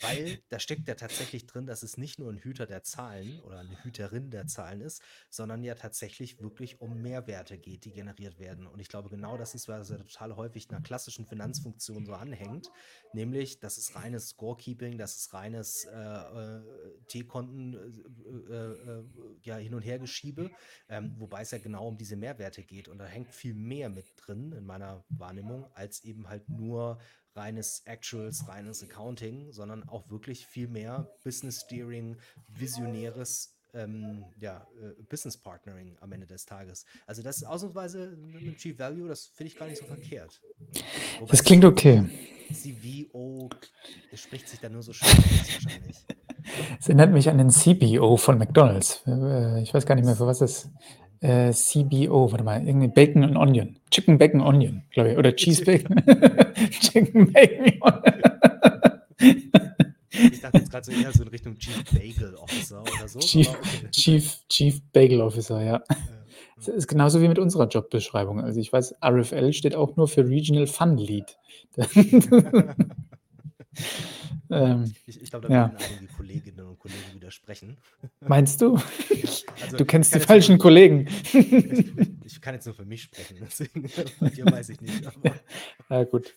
weil 0.00 0.40
da 0.48 0.58
steckt 0.58 0.88
ja 0.88 0.94
tatsächlich 0.94 1.46
drin, 1.46 1.66
dass 1.66 1.82
es 1.82 1.96
nicht 1.96 2.18
nur 2.18 2.30
ein 2.30 2.38
Hüter 2.38 2.66
der 2.66 2.82
Zahlen 2.82 3.40
oder 3.40 3.60
eine 3.60 3.82
Hüterin 3.84 4.30
der 4.30 4.46
Zahlen 4.46 4.80
ist, 4.80 5.02
sondern 5.28 5.62
ja 5.64 5.74
tatsächlich 5.74 6.40
wirklich 6.40 6.80
um 6.80 7.00
Mehrwerte 7.00 7.58
geht, 7.58 7.84
die 7.84 7.92
generiert 7.92 8.38
werden. 8.38 8.66
Und 8.66 8.80
ich 8.80 8.88
glaube, 8.88 9.08
genau 9.08 9.36
das 9.36 9.54
ist, 9.54 9.68
was 9.68 9.90
ja 9.90 9.98
total 9.98 10.36
häufig 10.36 10.70
einer 10.70 10.80
klassischen 10.80 11.26
Finanzfunktion 11.60 12.06
so 12.06 12.14
anhängt, 12.14 12.70
nämlich, 13.12 13.60
das 13.60 13.78
ist 13.78 13.94
reines 13.94 14.30
Scorekeeping, 14.30 14.98
das 14.98 15.16
ist 15.16 15.32
reines 15.32 15.84
äh, 15.84 15.90
äh, 15.90 16.62
T-Konten 17.08 17.74
äh, 17.74 18.52
äh, 18.52 18.98
äh, 18.98 19.04
ja, 19.42 19.56
hin 19.56 19.74
und 19.74 19.82
her 19.82 19.98
geschiebe, 19.98 20.50
ähm, 20.88 21.14
wobei 21.18 21.42
es 21.42 21.50
ja 21.50 21.58
genau 21.58 21.88
um 21.88 21.96
diese 21.96 22.16
Mehrwerte 22.16 22.62
geht. 22.62 22.88
Und 22.88 22.98
da 22.98 23.06
hängt 23.06 23.32
viel 23.34 23.54
mehr 23.54 23.88
mit 23.88 24.12
drin 24.16 24.52
in 24.52 24.64
meiner 24.64 25.04
Wahrnehmung, 25.08 25.66
als 25.74 26.04
eben 26.04 26.28
halt 26.28 26.48
nur 26.48 26.98
reines 27.34 27.82
Actuals, 27.86 28.48
reines 28.48 28.82
Accounting, 28.82 29.52
sondern 29.52 29.88
auch 29.88 30.10
wirklich 30.10 30.46
viel 30.46 30.68
mehr 30.68 31.08
Business 31.22 31.60
Steering, 31.60 32.16
visionäres 32.48 33.59
ähm, 33.74 34.24
ja, 34.40 34.66
äh, 34.80 35.02
Business 35.08 35.36
Partnering 35.36 35.96
am 36.00 36.12
Ende 36.12 36.26
des 36.26 36.44
Tages. 36.46 36.84
Also 37.06 37.22
das 37.22 37.38
ist 37.38 37.44
ausnahmsweise 37.44 38.16
mit 38.16 38.42
dem 38.42 38.56
Chief 38.56 38.78
Value, 38.78 39.08
das 39.08 39.26
finde 39.26 39.52
ich 39.52 39.58
gar 39.58 39.66
nicht 39.66 39.78
so 39.78 39.84
verkehrt. 39.86 40.40
Wobei 41.18 41.30
Das 41.30 41.42
klingt 41.44 41.64
okay. 41.64 42.04
CVO 42.52 43.48
spricht 44.14 44.48
sich 44.48 44.60
da 44.60 44.68
nur 44.68 44.82
so 44.82 44.92
schön 44.92 45.08
aus 45.08 45.64
wahrscheinlich. 45.64 45.96
Es 46.80 46.88
erinnert 46.88 47.12
mich 47.12 47.28
an 47.28 47.38
den 47.38 47.50
CBO 47.50 48.16
von 48.16 48.38
McDonald's. 48.38 49.02
Äh, 49.06 49.62
Ich 49.62 49.72
weiß 49.72 49.86
gar 49.86 49.94
nicht 49.94 50.04
mehr, 50.04 50.16
für 50.16 50.26
was 50.26 50.38
das 50.38 50.68
äh, 51.20 51.52
CBO, 51.52 52.32
warte 52.32 52.44
mal, 52.44 52.66
irgendwie 52.66 52.88
Bacon 52.88 53.22
and 53.24 53.36
Onion. 53.36 53.76
Chicken 53.90 54.18
Bacon 54.18 54.40
Onion, 54.40 54.82
glaube 54.90 55.12
ich. 55.12 55.18
Oder 55.18 55.36
Cheese 55.36 55.64
Bacon. 55.64 55.96
Chicken 56.80 57.32
Bacon 57.32 57.80
Onion. 57.82 58.29
Ich 60.52 60.52
dachte 60.52 60.58
jetzt 60.58 60.70
gerade 60.70 60.84
so 60.86 60.92
eher 60.92 61.12
so 61.12 61.22
in 61.22 61.28
Richtung 61.28 61.58
Chief 61.58 61.84
Bagel 61.92 62.34
Officer 62.36 62.82
oder 62.82 63.08
so. 63.08 63.18
Chief, 63.20 63.48
okay. 63.48 63.90
Chief, 63.92 64.38
Chief 64.48 64.80
Bagel 64.92 65.20
Officer, 65.20 65.62
ja. 65.62 65.82
Ja, 65.88 65.96
Das 66.56 66.68
ist 66.68 66.88
genauso 66.88 67.20
wie 67.22 67.28
mit 67.28 67.38
unserer 67.38 67.68
Jobbeschreibung. 67.68 68.40
Also 68.40 68.60
ich 68.60 68.72
weiß, 68.72 68.94
RFL 69.02 69.52
steht 69.52 69.74
auch 69.74 69.96
nur 69.96 70.08
für 70.08 70.26
Regional 70.28 70.66
Fun 70.66 70.96
Lead. 70.96 71.36
ähm, 74.50 74.92
Ich, 75.06 75.20
ich 75.20 75.30
glaube, 75.30 75.48
da 75.48 75.54
Ja. 75.54 75.72
werden 75.72 75.76
einige 75.96 76.12
Kolleginnen 76.12 76.66
und 76.66 76.78
Kollegen 76.78 77.14
widersprechen. 77.14 77.76
meinst 78.20 78.60
du? 78.60 78.78
Also, 79.62 79.76
Du 79.76 79.84
kennst 79.84 80.14
ich 80.14 80.20
die 80.20 80.26
falschen 80.26 80.52
jetzt 80.52 80.62
Kollegen. 80.62 81.04
nur, 81.32 82.16
ich 82.24 82.40
kann 82.40 82.54
jetzt 82.54 82.66
nur 82.66 82.74
für 82.74 82.84
mich 82.84 83.02
sprechen, 83.02 83.38
deswegen 83.40 83.88
bei 84.20 84.30
dir 84.30 84.44
weiß 84.46 84.70
ich 84.70 84.80
nicht. 84.80 85.06
Aber, 85.06 85.34
Ja, 85.88 86.04
gut. 86.04 86.34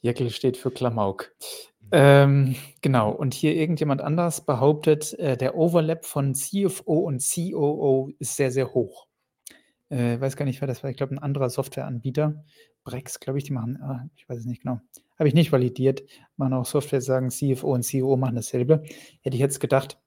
Jekyll 0.00 0.30
steht 0.30 0.56
für 0.56 0.70
Klamauk. 0.70 1.32
Ähm, 1.92 2.56
genau. 2.80 3.10
Und 3.12 3.34
hier 3.34 3.54
irgendjemand 3.54 4.00
anders 4.00 4.44
behauptet, 4.46 5.12
äh, 5.18 5.36
der 5.36 5.54
Overlap 5.56 6.06
von 6.06 6.34
CFO 6.34 7.00
und 7.00 7.22
COO 7.22 8.10
ist 8.18 8.36
sehr, 8.36 8.50
sehr 8.50 8.72
hoch. 8.72 9.06
Äh, 9.90 10.18
weiß 10.18 10.36
gar 10.36 10.46
nicht, 10.46 10.62
wer 10.62 10.68
das 10.68 10.82
war. 10.82 10.90
Ich 10.90 10.96
glaube, 10.96 11.14
ein 11.14 11.18
anderer 11.18 11.50
Softwareanbieter. 11.50 12.44
Brex, 12.82 13.20
glaube 13.20 13.38
ich, 13.38 13.44
die 13.44 13.52
machen, 13.52 13.78
ah, 13.82 14.08
ich 14.16 14.26
weiß 14.28 14.38
es 14.38 14.46
nicht 14.46 14.62
genau. 14.62 14.80
Habe 15.18 15.28
ich 15.28 15.34
nicht 15.34 15.52
validiert. 15.52 16.02
Machen 16.36 16.54
auch 16.54 16.64
Software, 16.64 17.02
sagen 17.02 17.30
CFO 17.30 17.74
und 17.74 17.86
COO 17.88 18.16
machen 18.16 18.36
dasselbe. 18.36 18.82
Hätte 19.20 19.36
ich 19.36 19.40
jetzt 19.40 19.60
gedacht, 19.60 20.00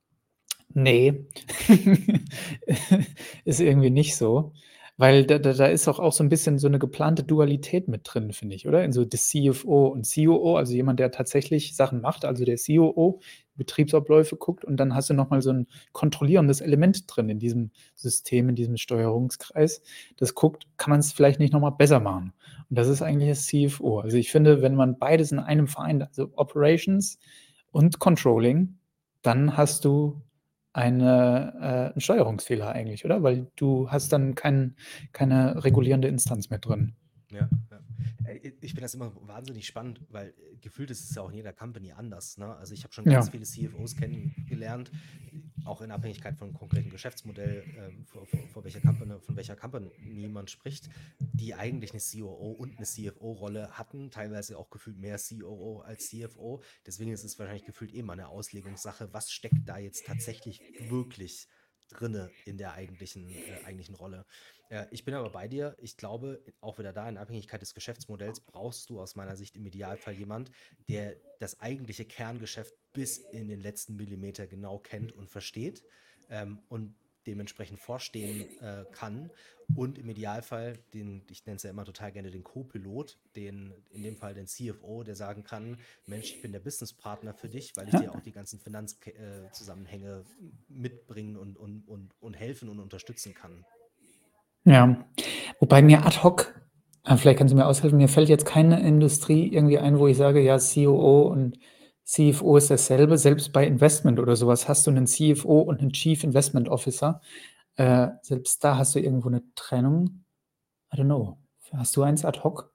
nee, 0.73 1.27
ist 3.45 3.59
irgendwie 3.61 3.91
nicht 3.91 4.15
so. 4.15 4.53
Weil 4.97 5.25
da, 5.25 5.39
da, 5.39 5.51
da 5.51 5.65
ist 5.65 5.89
auch, 5.89 5.99
auch 5.99 6.13
so 6.13 6.23
ein 6.23 6.29
bisschen 6.29 6.57
so 6.57 6.67
eine 6.67 6.79
geplante 6.79 7.23
Dualität 7.23 7.89
mit 7.89 8.01
drin, 8.05 8.31
finde 8.31 8.55
ich, 8.55 8.65
oder? 8.65 8.83
In 8.85 8.93
so 8.93 9.03
das 9.03 9.27
CFO 9.27 9.87
und 9.87 10.09
COO, 10.09 10.55
also 10.55 10.73
jemand, 10.73 10.99
der 11.01 11.11
tatsächlich 11.11 11.75
Sachen 11.75 11.99
macht, 11.99 12.23
also 12.23 12.45
der 12.45 12.55
COO, 12.57 13.19
Betriebsabläufe 13.55 14.37
guckt 14.37 14.63
und 14.63 14.77
dann 14.77 14.95
hast 14.95 15.09
du 15.09 15.13
nochmal 15.13 15.41
so 15.41 15.51
ein 15.51 15.67
kontrollierendes 15.91 16.61
Element 16.61 17.03
drin 17.07 17.29
in 17.29 17.39
diesem 17.39 17.71
System, 17.95 18.49
in 18.49 18.55
diesem 18.55 18.77
Steuerungskreis. 18.77 19.81
Das 20.17 20.33
guckt, 20.33 20.65
kann 20.77 20.91
man 20.91 21.01
es 21.01 21.11
vielleicht 21.11 21.39
nicht 21.39 21.53
nochmal 21.53 21.73
besser 21.73 21.99
machen. 21.99 22.33
Und 22.69 22.77
das 22.77 22.87
ist 22.87 23.01
eigentlich 23.01 23.29
das 23.29 23.47
CFO. 23.47 23.99
Also 23.99 24.15
ich 24.17 24.31
finde, 24.31 24.61
wenn 24.61 24.75
man 24.75 24.97
beides 24.97 25.31
in 25.31 25.39
einem 25.39 25.67
vereint, 25.67 26.03
also 26.03 26.31
Operations 26.35 27.19
und 27.71 27.99
Controlling, 27.99 28.77
dann 29.21 29.57
hast 29.57 29.83
du 29.83 30.21
eine, 30.75 31.53
äh, 31.62 31.91
einen 31.94 32.01
Steuerungsfehler 32.01 32.70
eigentlich, 32.70 33.05
oder? 33.05 33.24
Weil 33.24 33.48
du 33.55 33.89
hast 33.89 34.12
dann 34.12 34.36
kein, 34.36 34.75
keine 35.13 35.63
regulierende 35.63 36.10
Instanz 36.10 36.50
mehr 36.50 36.60
drin. 36.60 36.96
ja, 37.72 37.75
Ich 38.62 38.72
finde 38.72 38.82
das 38.82 38.94
immer 38.96 39.13
wahnsinnig 39.27 39.65
spannend, 39.67 40.01
weil 40.10 40.29
äh, 40.29 40.55
gefühlt 40.58 40.91
ist 40.91 41.10
es 41.10 41.15
ja 41.15 41.22
auch 41.22 41.29
in 41.29 41.36
jeder 41.36 41.53
Company 41.53 41.91
anders. 41.91 42.38
Ne? 42.38 42.55
Also 42.55 42.74
ich 42.74 42.84
habe 42.84 42.94
schon 42.94 43.05
Ja. 43.05 43.13
ganz 43.13 43.29
viele 43.29 43.44
CFOs 43.46 43.96
kennengelernt, 43.96 44.91
auch 45.65 45.82
in 45.82 45.91
Abhängigkeit 45.91 46.38
von 46.38 46.53
konkreten 46.53 46.89
Geschäftsmodell, 46.89 47.63
ähm, 47.77 48.05
vor, 48.05 48.25
vor, 48.25 48.39
vor 48.48 48.63
welcher 48.63 48.82
Company, 48.82 49.20
von 49.20 49.36
welcher 49.36 49.55
Company 49.55 50.27
man 50.27 50.48
spricht, 50.48 50.89
die 51.20 51.53
eigentlich 51.55 51.91
eine 51.91 52.01
COO 52.01 52.51
und 52.51 52.77
eine 52.77 52.86
CFO-Rolle 52.86 53.72
hatten, 53.72 54.12
teilweise 54.12 54.58
auch 54.58 54.70
gefühlt 54.70 54.98
mehr 54.98 55.17
COO 55.17 55.79
als 55.79 56.10
CFO. 56.10 56.62
Deswegen 56.86 57.12
ist 57.12 57.24
es 57.24 57.38
wahrscheinlich 57.39 57.65
gefühlt 57.65 57.94
immer 57.94 58.13
eine 58.13 58.27
Auslegungssache, 58.27 59.12
was 59.13 59.32
steckt 59.32 59.67
da 59.67 59.77
jetzt 59.77 60.05
tatsächlich 60.05 60.62
wirklich 60.89 61.48
drinne 61.87 62.31
in 62.45 62.57
der 62.57 62.73
eigentlichen, 62.73 63.29
äh, 63.29 63.63
eigentlichen 63.65 63.95
Rolle. 63.95 64.25
Äh, 64.69 64.85
ich 64.91 65.05
bin 65.05 65.13
aber 65.13 65.29
bei 65.29 65.47
dir. 65.47 65.75
Ich 65.79 65.97
glaube, 65.97 66.41
auch 66.61 66.79
wieder 66.79 66.93
da 66.93 67.07
in 67.07 67.17
Abhängigkeit 67.17 67.61
des 67.61 67.73
Geschäftsmodells 67.73 68.39
brauchst 68.41 68.89
du 68.89 68.99
aus 68.99 69.15
meiner 69.15 69.35
Sicht 69.35 69.55
im 69.55 69.65
Idealfall 69.65 70.13
jemand, 70.13 70.51
der 70.87 71.15
das 71.39 71.59
eigentliche 71.59 72.05
Kerngeschäft 72.05 72.73
bis 72.93 73.17
in 73.17 73.47
den 73.47 73.61
letzten 73.61 73.95
Millimeter 73.95 74.47
genau 74.47 74.79
kennt 74.79 75.11
und 75.11 75.29
versteht 75.29 75.83
ähm, 76.29 76.59
und 76.69 76.95
dementsprechend 77.27 77.79
vorstehen 77.79 78.46
äh, 78.62 78.86
kann 78.91 79.29
und 79.75 79.98
im 79.98 80.10
Idealfall 80.10 80.77
den, 80.94 81.22
ich 81.29 81.46
nenne 81.46 81.58
es 81.58 81.63
ja 81.63 81.70
immer 81.70 81.86
total 81.86 82.12
gerne 82.12 82.32
den 82.32 82.44
Co-Pilot, 82.44 83.17
den, 83.36 83.74
in 83.91 84.03
dem 84.03 84.15
Fall 84.15 84.34
den 84.34 84.48
CFO, 84.48 85.03
der 85.03 85.15
sagen 85.15 85.44
kann, 85.44 85.77
Mensch, 86.08 86.34
ich 86.36 86.41
bin 86.41 86.51
der 86.51 86.60
Businesspartner 86.60 87.34
für 87.34 87.50
dich, 87.50 87.75
weil 87.75 87.88
ich 87.88 87.94
Ja. 87.94 88.01
dir 88.01 88.12
auch 88.13 88.22
die 88.22 88.32
ganzen 88.32 88.60
Finanzzusammenhänge 88.60 90.24
mitbringen 90.70 91.36
und, 91.36 91.58
und, 91.58 91.88
und, 91.88 92.12
und 92.22 92.34
helfen 92.36 92.70
und 92.70 92.79
unterstützen 92.79 93.34
kann. 93.34 93.65
Ja. 94.65 95.05
Wobei 95.60 95.82
mir 95.82 96.05
ad 96.05 96.24
hoc 96.24 96.53
Ah, 97.08 97.17
vielleicht 97.17 97.38
kannst 97.38 97.51
du 97.51 97.55
mir 97.55 97.67
aushelfen. 97.67 98.00
Mir 98.00 98.08
fällt 98.08 98.29
jetzt 98.29 98.48
keine 98.48 98.79
Industrie 98.82 99.53
irgendwie 99.53 99.77
ein, 99.77 100.00
wo 100.00 100.08
ich 100.08 100.17
sage, 100.17 100.41
ja, 100.41 100.58
COO 100.58 101.27
und 101.27 101.60
CFO 102.05 102.57
ist 102.57 102.69
dasselbe. 102.69 103.17
Selbst 103.17 103.51
bei 103.51 103.65
Investment 103.65 104.19
oder 104.19 104.35
sowas 104.35 104.67
hast 104.67 104.85
du 104.88 104.91
einen 104.91 105.07
CFO 105.07 105.62
und 105.62 105.81
einen 105.81 105.91
Chief 105.91 106.24
Investment 106.24 106.69
Officer. 106.69 107.21
Äh, 107.75 108.09
selbst 108.21 108.63
da 108.63 108.77
hast 108.77 108.95
du 108.95 109.00
irgendwo 109.00 109.27
eine 109.27 109.43
Trennung. 109.55 110.24
I 110.93 110.97
don't 110.97 111.05
know. 111.05 111.38
Hast 111.74 111.95
du 111.97 112.03
eins 112.03 112.24
ad 112.24 112.41
hoc? 112.43 112.71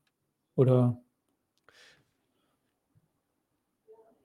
Oder? 0.57 1.01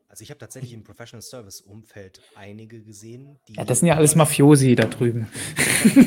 Also 0.10 0.24
ich 0.24 0.30
habe 0.30 0.40
tatsächlich 0.40 0.74
im 0.74 0.84
Professional 0.84 1.22
Service 1.22 1.62
Umfeld 1.62 2.22
einige 2.36 2.82
gesehen, 2.82 3.38
die. 3.48 3.54
Ja, 3.56 3.66
das 3.66 3.80
sind 3.80 3.90
ja 3.90 3.96
alles 3.96 4.16
Mafiosi 4.16 4.76
da 4.76 4.86
drüben. 4.86 5.28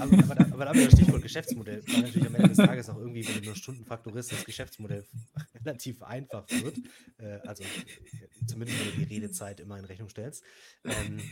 aber, 0.00 0.18
aber, 0.24 0.34
da, 0.34 0.47
aber 0.58 0.64
da 0.64 0.70
haben 0.70 0.80
wir 0.80 0.86
das 0.86 0.94
Stichwort 0.98 1.22
Geschäftsmodell, 1.22 1.84
weil 1.86 2.02
natürlich 2.02 2.26
am 2.26 2.34
Ende 2.34 2.48
des 2.48 2.56
Tages 2.56 2.88
auch 2.88 2.98
irgendwie, 2.98 3.26
wenn 3.28 3.34
du 3.36 3.46
nur 3.46 3.54
Stunden 3.54 3.84
faktorierst, 3.84 4.32
das 4.32 4.44
Geschäftsmodell 4.44 5.04
relativ 5.54 6.02
einfach 6.02 6.48
wird. 6.50 6.80
Äh, 7.18 7.38
also 7.46 7.62
zumindest 8.46 8.80
wenn 8.80 8.86
du 9.00 9.06
die 9.06 9.14
Redezeit 9.14 9.60
immer 9.60 9.78
in 9.78 9.84
Rechnung 9.84 10.08
stellst. 10.08 10.42
Ähm, 10.84 11.22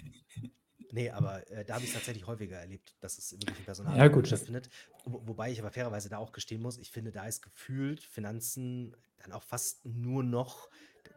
Nee, 0.93 1.11
aber 1.11 1.51
äh, 1.51 1.65
da 1.65 1.75
habe 1.75 1.85
ich 1.85 1.91
es 1.91 1.97
tatsächlich 1.97 2.27
häufiger 2.29 2.59
erlebt, 2.59 2.95
dass 3.01 3.19
es 3.19 3.33
wirklich 3.33 3.59
im 3.59 3.65
Personal 3.65 3.99
Ja, 3.99 4.07
gut. 4.07 4.29
stattfindet. 4.29 4.71
Wo, 5.05 5.27
wobei 5.27 5.51
ich 5.51 5.59
aber 5.59 5.73
fairerweise 5.73 6.09
da 6.09 6.19
auch 6.19 6.31
gestehen 6.31 6.63
muss, 6.63 6.79
ich 6.79 6.93
finde, 6.93 7.11
da 7.11 7.27
ist 7.27 7.43
gefühlt 7.43 8.05
Finanzen 8.05 8.95
dann 9.19 9.33
auch 9.33 9.43
fast 9.43 9.85
nur 9.85 10.23
noch, 10.23 10.71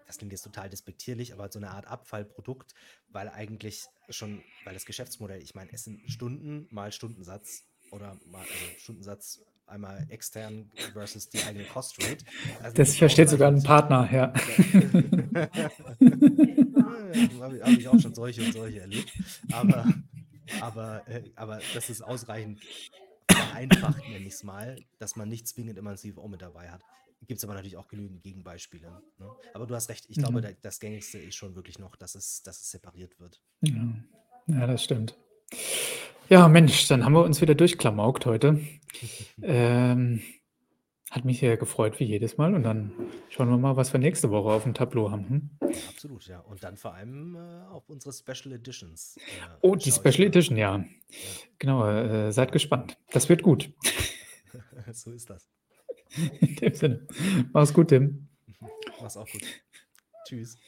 das 0.08 0.18
klingt 0.18 0.32
jetzt 0.32 0.42
total 0.42 0.70
despektierlich, 0.70 1.34
aber 1.34 1.52
so 1.52 1.60
eine 1.60 1.70
Art 1.70 1.86
Abfallprodukt, 1.86 2.74
weil 3.10 3.30
eigentlich 3.30 3.86
schon, 4.10 4.44
weil 4.66 4.74
das 4.74 4.86
Geschäftsmodell, 4.86 5.42
ich 5.42 5.54
meine, 5.54 5.72
es 5.72 5.84
sind 5.84 6.10
Stunden 6.10 6.68
mal 6.72 6.92
Stundensatz 6.92 7.69
oder 7.92 8.18
mal 8.26 8.42
also 8.42 8.54
Stundensatz 8.78 9.42
einmal 9.70 10.06
extern 10.10 10.70
versus 10.94 11.30
die 11.30 11.42
eigene 11.44 11.66
Cost 11.66 12.02
Rate. 12.04 12.26
Also 12.62 12.76
das 12.76 12.96
versteht 12.98 13.30
sogar 13.30 13.52
ein 13.52 13.62
Partner, 13.64 14.10
ja. 14.12 14.34
habe 17.40 17.62
hab 17.64 17.70
ich 17.70 17.88
auch 17.88 18.00
schon 18.00 18.14
solche 18.16 18.44
und 18.44 18.54
solche 18.54 18.82
erlebt. 18.82 19.12
Aber, 19.52 19.86
aber, 20.62 21.08
äh, 21.08 21.24
aber 21.36 21.60
das 21.74 21.90
ist 21.90 22.02
ausreichend 22.02 22.60
vereinfacht, 23.32 24.02
nenne 24.10 24.26
ich 24.26 24.34
es 24.34 24.44
mal, 24.44 24.76
dass 24.98 25.16
man 25.16 25.30
nicht 25.30 25.48
zwingend 25.48 25.78
immer 25.78 25.92
ein 25.92 25.98
CFO 25.98 26.28
mit 26.28 26.42
dabei 26.42 26.70
hat. 26.70 26.82
Gibt 27.28 27.38
es 27.38 27.44
aber 27.44 27.54
natürlich 27.54 27.78
auch 27.78 27.88
genügend 27.88 28.24
Gegenbeispiele. 28.24 28.90
Ne? 29.18 29.30
Aber 29.54 29.68
du 29.68 29.76
hast 29.76 29.90
recht, 29.90 30.06
ich 30.08 30.18
glaube, 30.18 30.42
das 30.62 30.80
Gängigste 30.80 31.18
ist 31.18 31.36
schon 31.36 31.54
wirklich 31.54 31.78
noch, 31.78 31.96
dass 31.98 32.16
es, 32.16 32.42
dass 32.44 32.62
es 32.62 32.72
separiert 32.72 33.20
wird. 33.20 33.42
Ja. 33.62 33.94
ja, 34.48 34.68
das 34.68 34.84
stimmt. 34.84 35.18
Ja, 36.30 36.48
Mensch, 36.48 36.88
dann 36.88 37.06
haben 37.06 37.14
wir 37.14 37.24
uns 37.24 37.42
wieder 37.42 37.56
durchklamaukt 37.56 38.28
heute. 38.28 38.60
ähm, 39.42 40.22
hat 41.10 41.26
mich 41.26 41.40
sehr 41.40 41.58
gefreut, 41.58 42.00
wie 42.00 42.04
jedes 42.04 42.38
Mal. 42.38 42.54
Und 42.54 42.62
dann 42.62 42.92
schauen 43.30 43.50
wir 43.50 43.58
mal, 43.58 43.76
was 43.78 43.94
wir 43.94 44.00
nächste 44.00 44.30
Woche 44.30 44.50
auf 44.50 44.62
dem 44.62 44.76
Tableau 44.76 45.10
haben. 45.10 45.28
Hm? 45.28 45.50
Absolut, 45.90 46.28
ja. 46.28 46.40
Und 46.42 46.64
dann 46.64 46.78
vor 46.78 46.94
allem 46.94 47.36
äh, 47.36 47.66
auf 47.72 47.90
unsere 47.90 48.14
Special 48.14 48.54
Editions. 48.54 49.18
Äh, 49.18 49.22
oh, 49.62 49.76
die 49.76 49.92
Special 49.92 50.28
Edition, 50.28 50.56
ja. 50.56 50.78
ja. 50.78 50.86
Genau, 51.58 51.90
äh, 51.90 52.32
seid 52.32 52.52
gespannt. 52.52 53.00
Das 53.10 53.28
wird 53.28 53.42
gut. 53.42 53.74
so 54.92 55.12
ist 55.12 55.32
das. 55.32 55.50
In 56.42 56.56
dem 56.58 56.74
Sinne. 56.76 57.08
Mach's 57.54 57.74
gut, 57.74 57.88
Tim. 57.88 58.28
Mach's 59.02 59.18
auch 59.18 59.28
gut. 59.28 59.42
Tschüss. 60.28 60.60